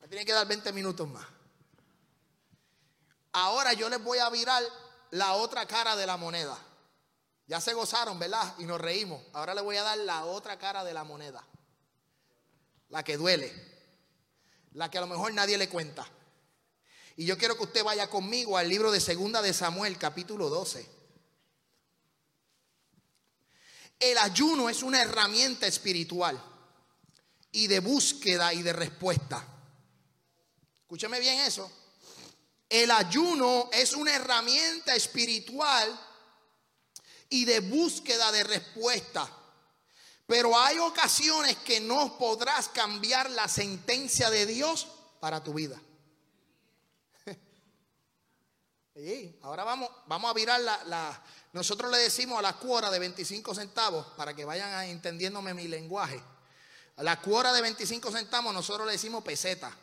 [0.00, 1.26] Me tienen que dar 20 minutos más.
[3.32, 4.62] Ahora yo les voy a virar
[5.10, 6.56] la otra cara de la moneda.
[7.48, 8.54] Ya se gozaron, ¿verdad?
[8.58, 9.20] Y nos reímos.
[9.32, 11.44] Ahora les voy a dar la otra cara de la moneda.
[12.90, 13.73] La que duele
[14.74, 16.06] la que a lo mejor nadie le cuenta.
[17.16, 20.86] Y yo quiero que usted vaya conmigo al libro de Segunda de Samuel, capítulo 12.
[24.00, 26.42] El ayuno es una herramienta espiritual
[27.52, 29.46] y de búsqueda y de respuesta.
[30.82, 31.70] Escúcheme bien eso.
[32.68, 36.00] El ayuno es una herramienta espiritual
[37.28, 39.30] y de búsqueda de respuesta.
[40.26, 44.86] Pero hay ocasiones que no podrás cambiar la sentencia de Dios
[45.20, 45.80] para tu vida.
[49.42, 51.22] ahora vamos, vamos a virar la,
[51.52, 56.22] Nosotros le decimos a la cuora de 25 centavos, para que vayan entendiéndome mi lenguaje.
[56.96, 59.76] A la cuora de 25 centavos nosotros le decimos peseta.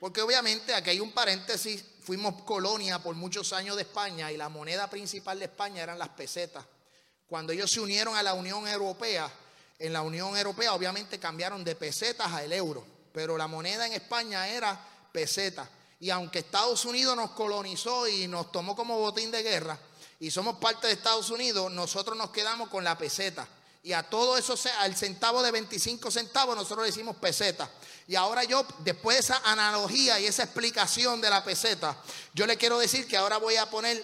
[0.00, 4.48] Porque obviamente aquí hay un paréntesis, fuimos colonia por muchos años de España y la
[4.48, 6.64] moneda principal de España eran las pesetas.
[7.26, 9.30] Cuando ellos se unieron a la Unión Europea,
[9.78, 13.92] en la Unión Europea obviamente cambiaron de pesetas a el euro, pero la moneda en
[13.92, 14.78] España era
[15.12, 15.68] peseta.
[16.00, 19.78] Y aunque Estados Unidos nos colonizó y nos tomó como botín de guerra
[20.20, 23.46] y somos parte de Estados Unidos, nosotros nos quedamos con la peseta.
[23.82, 27.70] Y a todo eso, al centavo de 25 centavos, nosotros le decimos peseta.
[28.08, 31.94] Y ahora yo, después de esa analogía y esa explicación de la peseta,
[32.32, 34.02] yo le quiero decir que ahora voy a poner,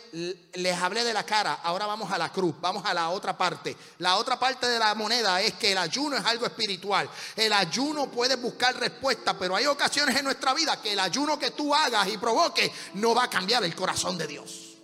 [0.53, 3.75] les hablé de la cara, ahora vamos a la cruz, vamos a la otra parte.
[4.01, 7.09] La otra parte de la moneda es que el ayuno es algo espiritual.
[7.35, 11.53] El ayuno puede buscar respuesta, pero hay ocasiones en nuestra vida que el ayuno que
[11.53, 14.75] tú hagas y provoques no va a cambiar el corazón de Dios.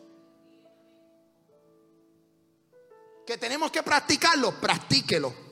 [3.26, 5.49] Que tenemos que practicarlo, practíquelo.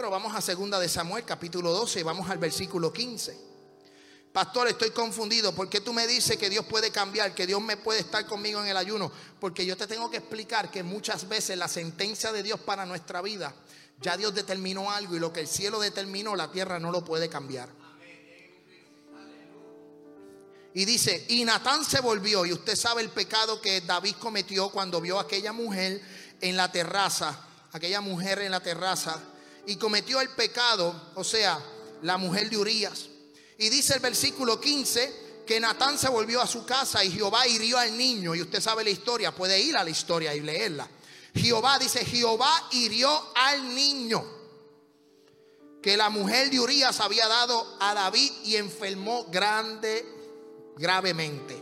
[0.00, 3.38] Pero vamos a segunda de Samuel, capítulo 12, y vamos al versículo 15.
[4.32, 5.54] Pastor, estoy confundido.
[5.54, 8.62] ¿Por qué tú me dices que Dios puede cambiar, que Dios me puede estar conmigo
[8.62, 9.12] en el ayuno?
[9.38, 13.20] Porque yo te tengo que explicar que muchas veces la sentencia de Dios para nuestra
[13.20, 13.54] vida,
[14.00, 17.28] ya Dios determinó algo y lo que el cielo determinó, la tierra no lo puede
[17.28, 17.68] cambiar.
[20.72, 25.02] Y dice, y Natán se volvió, y usted sabe el pecado que David cometió cuando
[25.02, 26.00] vio a aquella mujer
[26.40, 27.38] en la terraza,
[27.72, 29.22] aquella mujer en la terraza
[29.66, 31.58] y cometió el pecado, o sea,
[32.02, 33.06] la mujer de Urias.
[33.58, 37.78] Y dice el versículo 15 que Natán se volvió a su casa y Jehová hirió
[37.78, 38.34] al niño.
[38.34, 40.88] Y usted sabe la historia, puede ir a la historia y leerla.
[41.34, 44.24] Jehová dice, Jehová hirió al niño
[45.82, 50.06] que la mujer de Urias había dado a David y enfermó grande,
[50.76, 51.59] gravemente.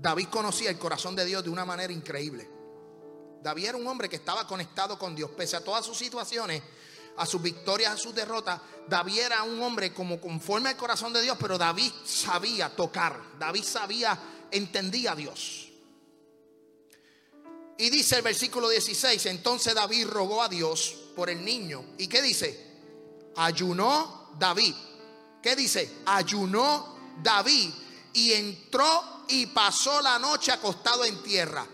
[0.00, 2.48] David conocía el corazón de Dios de una manera increíble.
[3.42, 6.62] David era un hombre que estaba conectado con Dios, pese a todas sus situaciones,
[7.16, 8.60] a sus victorias, a sus derrotas.
[8.88, 13.62] David era un hombre como conforme al corazón de Dios, pero David sabía tocar, David
[13.62, 14.18] sabía,
[14.50, 15.68] entendía a Dios.
[17.76, 21.84] Y dice el versículo 16, entonces David rogó a Dios por el niño.
[21.98, 22.68] ¿Y qué dice?
[23.36, 24.74] Ayunó David.
[25.42, 26.00] ¿Qué dice?
[26.06, 27.70] Ayunó David
[28.12, 31.66] y entró y pasó la noche acostado en tierra.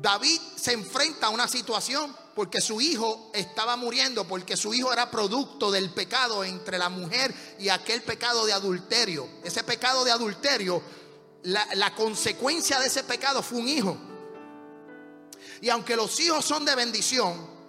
[0.00, 5.10] David se enfrenta a una situación porque su hijo estaba muriendo, porque su hijo era
[5.10, 9.28] producto del pecado entre la mujer y aquel pecado de adulterio.
[9.44, 10.82] Ese pecado de adulterio,
[11.42, 13.96] la, consecuencia de ese pecado fue un hijo.
[15.60, 17.59] Y aunque los hijos son de bendición,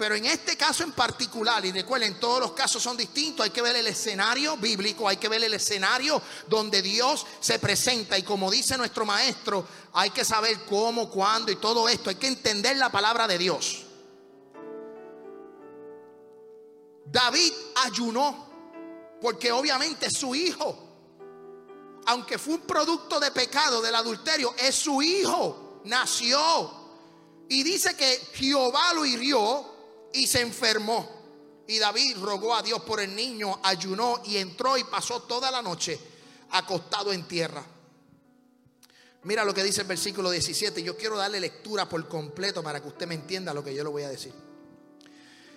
[0.00, 3.60] pero en este caso en particular, y recuerden, todos los casos son distintos, hay que
[3.60, 8.16] ver el escenario bíblico, hay que ver el escenario donde Dios se presenta.
[8.16, 12.28] Y como dice nuestro maestro, hay que saber cómo, cuándo y todo esto, hay que
[12.28, 13.84] entender la palabra de Dios.
[17.04, 17.52] David
[17.84, 18.48] ayunó,
[19.20, 20.78] porque obviamente su hijo.
[22.06, 26.70] Aunque fue un producto de pecado del adulterio, es su hijo, nació.
[27.50, 29.69] Y dice que Jehová lo hirió
[30.12, 31.20] y se enfermó.
[31.66, 35.62] Y David rogó a Dios por el niño, ayunó y entró y pasó toda la
[35.62, 35.98] noche
[36.50, 37.64] acostado en tierra.
[39.22, 40.82] Mira lo que dice el versículo 17.
[40.82, 43.90] Yo quiero darle lectura por completo para que usted me entienda lo que yo le
[43.90, 44.32] voy a decir.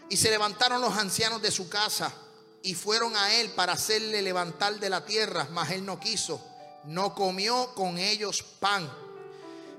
[0.10, 2.14] Y se levantaron los ancianos de su casa
[2.62, 6.46] y fueron a él para hacerle levantar de la tierra, mas él no quiso.
[6.84, 8.92] No comió con ellos pan.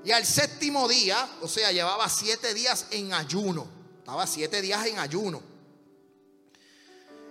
[0.05, 4.99] Y al séptimo día, o sea, llevaba siete días en ayuno estaba siete días en
[4.99, 5.41] ayuno.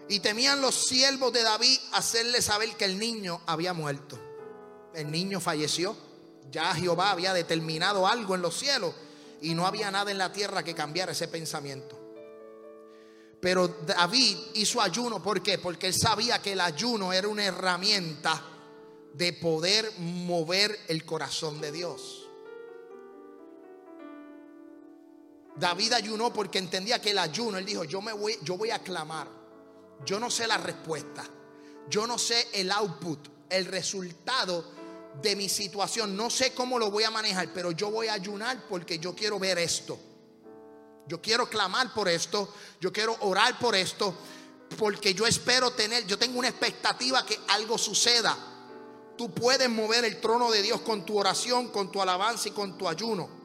[0.10, 4.20] Y temían los siervos de David hacerle saber que el niño había muerto.
[4.96, 5.96] El niño falleció.
[6.50, 8.96] Ya Jehová había determinado algo en los cielos
[9.40, 11.96] y no había nada en la tierra que cambiara ese pensamiento.
[13.40, 15.60] Pero David hizo ayuno, ¿por qué?
[15.60, 18.42] Porque él sabía que el ayuno era una herramienta
[19.14, 22.23] de poder mover el corazón de Dios.
[25.56, 28.80] David ayunó porque entendía que el ayuno, él dijo, yo me voy, yo voy a
[28.80, 29.28] clamar.
[30.06, 31.24] Yo no sé la respuesta.
[31.89, 34.72] Yo no sé el output, el resultado
[35.22, 36.16] de mi situación.
[36.16, 39.39] No sé cómo lo voy a manejar, pero yo voy a ayunar porque yo quiero
[39.39, 39.99] ver esto.
[41.08, 44.16] Yo quiero clamar por esto, yo quiero orar por esto,
[44.78, 48.38] porque yo espero tener, yo tengo una expectativa que algo suceda.
[49.18, 52.78] Tú puedes mover el trono de Dios con tu oración, con tu alabanza y con
[52.78, 53.43] tu ayuno.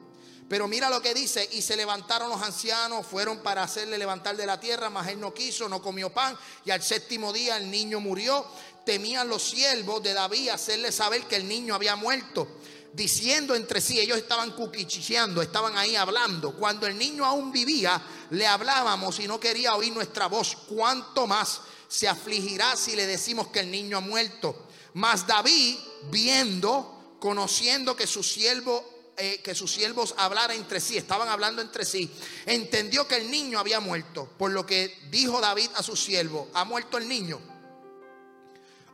[0.49, 4.46] Pero mira lo que dice, y se levantaron los ancianos, fueron para hacerle levantar de
[4.46, 8.01] la tierra, mas él no quiso, no comió pan, y al séptimo día el niño
[8.01, 8.46] murió.
[8.84, 12.49] Temían los siervos de David hacerle saber que el niño había muerto,
[12.94, 16.55] diciendo entre sí, ellos estaban cuquicheando, estaban ahí hablando.
[16.55, 20.57] Cuando el niño aún vivía, le hablábamos y no quería oír nuestra voz.
[20.66, 24.66] ¿Cuánto más se afligirá si le decimos que el niño ha muerto?
[24.94, 25.76] Mas David,
[26.11, 31.84] viendo, conociendo que su siervo eh, que sus siervos hablaran entre sí, estaban hablando entre
[31.84, 32.10] sí,
[32.46, 36.64] entendió que el niño había muerto, por lo que dijo David a su siervo, ¿ha
[36.64, 37.40] muerto el niño?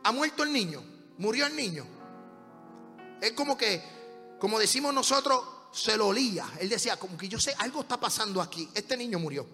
[0.03, 0.83] ¿Ha muerto el niño?
[1.17, 1.85] ¿Murió el niño?
[3.21, 3.81] Es como que,
[4.39, 6.47] como decimos nosotros, se lo olía.
[6.59, 8.69] Él decía, como que yo sé, algo está pasando aquí.
[8.73, 9.47] Este niño murió.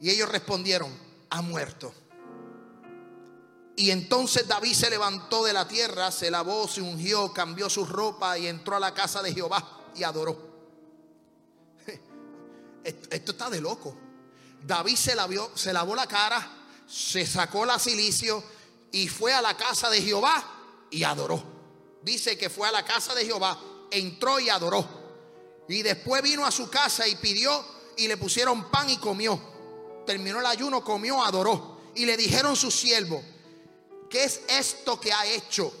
[0.00, 0.90] Y ellos respondieron,
[1.30, 1.94] ha muerto.
[3.76, 8.38] Y entonces David se levantó de la tierra, se lavó, se ungió, cambió su ropa
[8.38, 10.36] y entró a la casa de Jehová y adoró.
[12.84, 13.96] Esto está de loco.
[14.62, 16.48] David se, lavó, se lavó la cara,
[16.86, 18.44] se sacó la silicio
[18.92, 20.44] y fue a la casa de Jehová
[20.90, 21.42] y adoró.
[22.02, 23.58] Dice que fue a la casa de Jehová,
[23.90, 24.86] entró y adoró.
[25.68, 27.64] Y después vino a su casa y pidió
[27.96, 29.40] y le pusieron pan y comió.
[30.06, 31.80] Terminó el ayuno, comió, adoró.
[31.94, 33.22] Y le dijeron sus siervos,
[34.12, 35.72] ¿Qué es esto que ha hecho?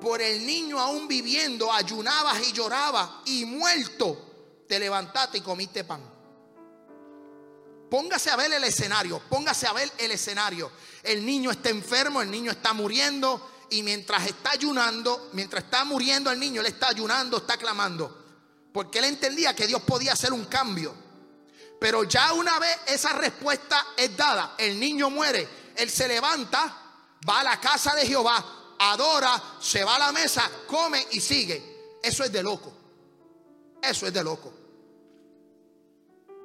[0.00, 6.02] Por el niño aún viviendo, ayunabas y llorabas y muerto, te levantaste y comiste pan.
[7.88, 10.72] Póngase a ver el escenario, póngase a ver el escenario.
[11.04, 16.32] El niño está enfermo, el niño está muriendo y mientras está ayunando, mientras está muriendo
[16.32, 18.18] el niño, él está ayunando, está clamando.
[18.72, 20.92] Porque él entendía que Dios podía hacer un cambio.
[21.78, 26.80] Pero ya una vez esa respuesta es dada, el niño muere, él se levanta
[27.28, 31.98] va a la casa de Jehová, adora, se va a la mesa, come y sigue.
[32.02, 32.72] Eso es de loco.
[33.82, 34.52] Eso es de loco.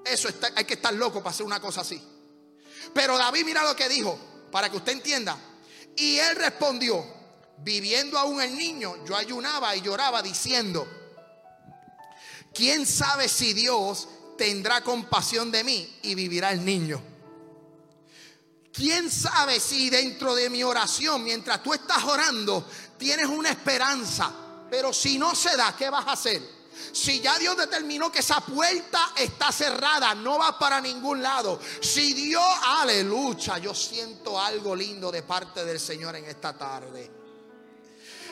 [0.05, 2.01] Eso está, hay que estar loco para hacer una cosa así.
[2.93, 4.17] Pero David mira lo que dijo,
[4.51, 5.37] para que usted entienda.
[5.95, 7.05] Y él respondió,
[7.59, 10.87] viviendo aún el niño, yo ayunaba y lloraba diciendo,
[12.53, 14.07] ¿quién sabe si Dios
[14.37, 17.14] tendrá compasión de mí y vivirá el niño?
[18.75, 22.67] ¿Quién sabe si dentro de mi oración, mientras tú estás orando,
[22.97, 24.31] tienes una esperanza?
[24.69, 26.41] Pero si no se da, ¿qué vas a hacer?
[26.91, 31.57] Si ya Dios determinó que esa puerta está cerrada, no va para ningún lado.
[31.79, 37.14] Si Dios, aleluya, yo siento algo lindo de parte del Señor en esta tarde.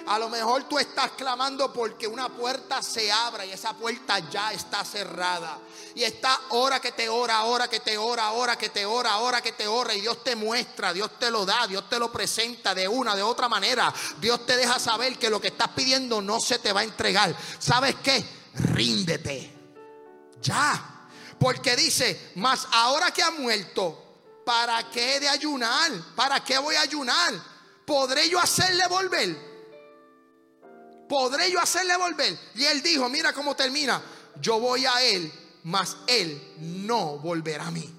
[0.08, 4.52] A lo mejor tú estás clamando porque una puerta se abra y esa puerta ya
[4.52, 5.60] está cerrada.
[5.96, 9.42] Y está hora que te ora, hora que te ora, hora que te ora, hora
[9.42, 9.94] que te ora.
[9.94, 13.24] Y Dios te muestra, Dios te lo da, Dios te lo presenta de una, de
[13.24, 13.94] otra manera.
[14.20, 17.36] Dios te deja saber que lo que estás pidiendo no se te va a entregar.
[17.60, 18.24] ¿Sabes qué?
[18.56, 19.54] Ríndete.
[20.42, 20.90] Ya.
[21.40, 25.92] Porque dice, mas ahora que ha muerto, ¿para qué he de ayunar?
[26.16, 27.34] ¿Para qué voy a ayunar?
[27.86, 29.53] ¿Podré yo hacerle volver?
[31.08, 32.38] ¿Podré yo hacerle volver?
[32.56, 34.02] Y él dijo, mira cómo termina.
[34.42, 35.32] Yo voy a él,
[35.64, 37.94] mas él no volverá a mí.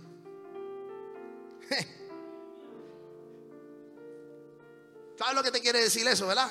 [5.19, 6.51] ¿Sabes lo que te quiere decir eso, verdad?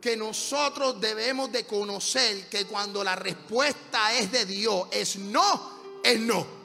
[0.00, 6.18] que nosotros debemos de conocer que cuando la respuesta es de Dios, es no, es
[6.18, 6.58] no.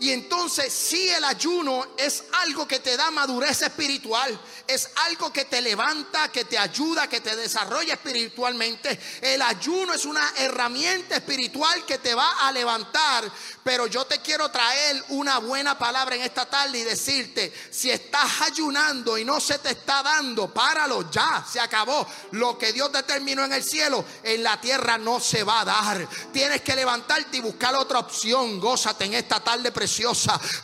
[0.00, 4.38] Y entonces si el ayuno es algo que te da madurez espiritual,
[4.68, 9.00] es algo que te levanta, que te ayuda, que te desarrolla espiritualmente.
[9.22, 13.30] El ayuno es una herramienta espiritual que te va a levantar.
[13.64, 18.42] Pero yo te quiero traer una buena palabra en esta tarde y decirte, si estás
[18.42, 22.06] ayunando y no se te está dando, páralo, ya, se acabó.
[22.32, 26.08] Lo que Dios determinó en el cielo, en la tierra no se va a dar.
[26.32, 28.60] Tienes que levantarte y buscar otra opción.
[28.60, 29.72] Gózate en esta tarde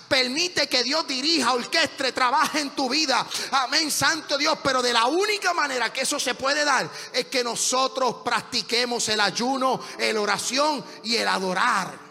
[0.09, 3.27] Permite que Dios dirija, orquestre, trabaje en tu vida.
[3.51, 4.59] Amén, Santo Dios.
[4.63, 9.21] Pero de la única manera que eso se puede dar es que nosotros practiquemos el
[9.21, 12.05] ayuno, el oración y el adorar.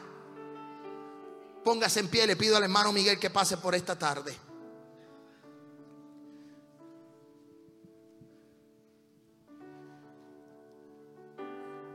[1.64, 4.38] Póngase en pie, le pido al hermano Miguel que pase por esta tarde.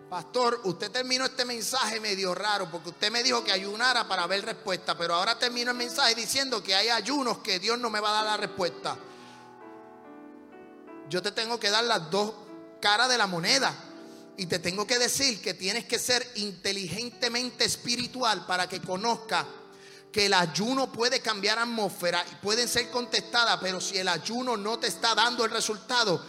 [0.08, 4.42] Pastor, usted terminó este mensaje medio raro porque usted me dijo que ayunara para ver
[4.42, 8.08] respuesta, pero ahora termino el mensaje diciendo que hay ayunos que Dios no me va
[8.08, 8.96] a dar la respuesta.
[11.08, 12.32] Yo te tengo que dar las dos
[12.80, 13.74] caras de la moneda
[14.36, 19.46] y te tengo que decir que tienes que ser inteligentemente espiritual para que conozca
[20.12, 24.78] que el ayuno puede cambiar atmósfera y pueden ser contestadas, pero si el ayuno no
[24.78, 26.24] te está dando el resultado,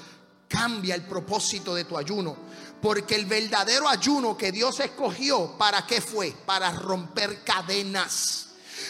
[0.48, 2.36] cambia el propósito de tu ayuno.
[2.82, 6.32] Porque el verdadero ayuno que Dios escogió, ¿para qué fue?
[6.46, 8.48] Para romper cadenas,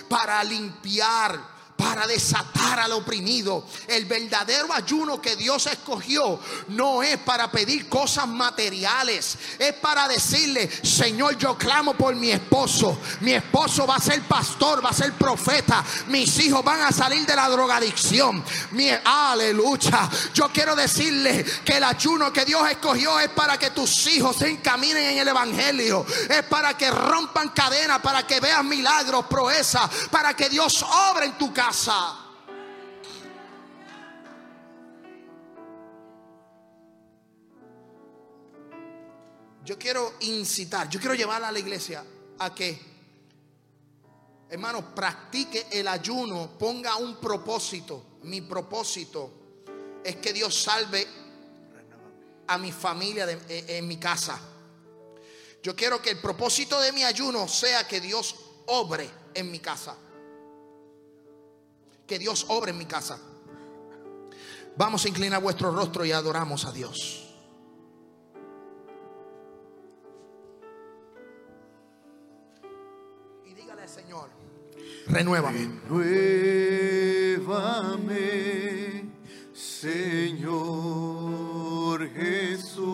[0.07, 3.63] para limpiar para desatar al oprimido.
[3.87, 10.69] El verdadero ayuno que Dios escogió no es para pedir cosas materiales, es para decirle,
[10.83, 12.99] Señor, yo clamo por mi esposo.
[13.21, 15.81] Mi esposo va a ser pastor, va a ser profeta.
[16.07, 18.43] Mis hijos van a salir de la drogadicción.
[19.05, 20.09] Aleluya.
[20.33, 24.49] Yo quiero decirle que el ayuno que Dios escogió es para que tus hijos se
[24.49, 26.05] encaminen en el evangelio.
[26.29, 31.37] Es para que rompan cadenas, para que vean milagros, proezas, para que Dios obre en
[31.37, 31.68] tu casa.
[39.63, 42.03] Yo quiero incitar, yo quiero llevar a la iglesia
[42.39, 42.79] a que,
[44.49, 48.17] hermano, practique el ayuno, ponga un propósito.
[48.23, 49.31] Mi propósito
[50.03, 51.07] es que Dios salve
[52.47, 54.39] a mi familia en mi casa.
[55.61, 59.95] Yo quiero que el propósito de mi ayuno sea que Dios obre en mi casa
[62.09, 63.19] que Dios obre en mi casa.
[64.75, 67.37] Vamos a inclinar vuestro rostro y adoramos a Dios.
[73.45, 74.31] Y dígale, Señor,
[75.05, 75.69] renuévame.
[75.87, 76.31] Renuévame,
[79.53, 80.49] Señor
[82.09, 82.87] Jesús.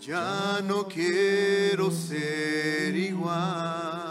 [0.00, 4.03] Ya no quiero ser igual.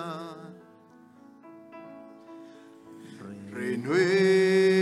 [3.73, 4.72] Renuévame.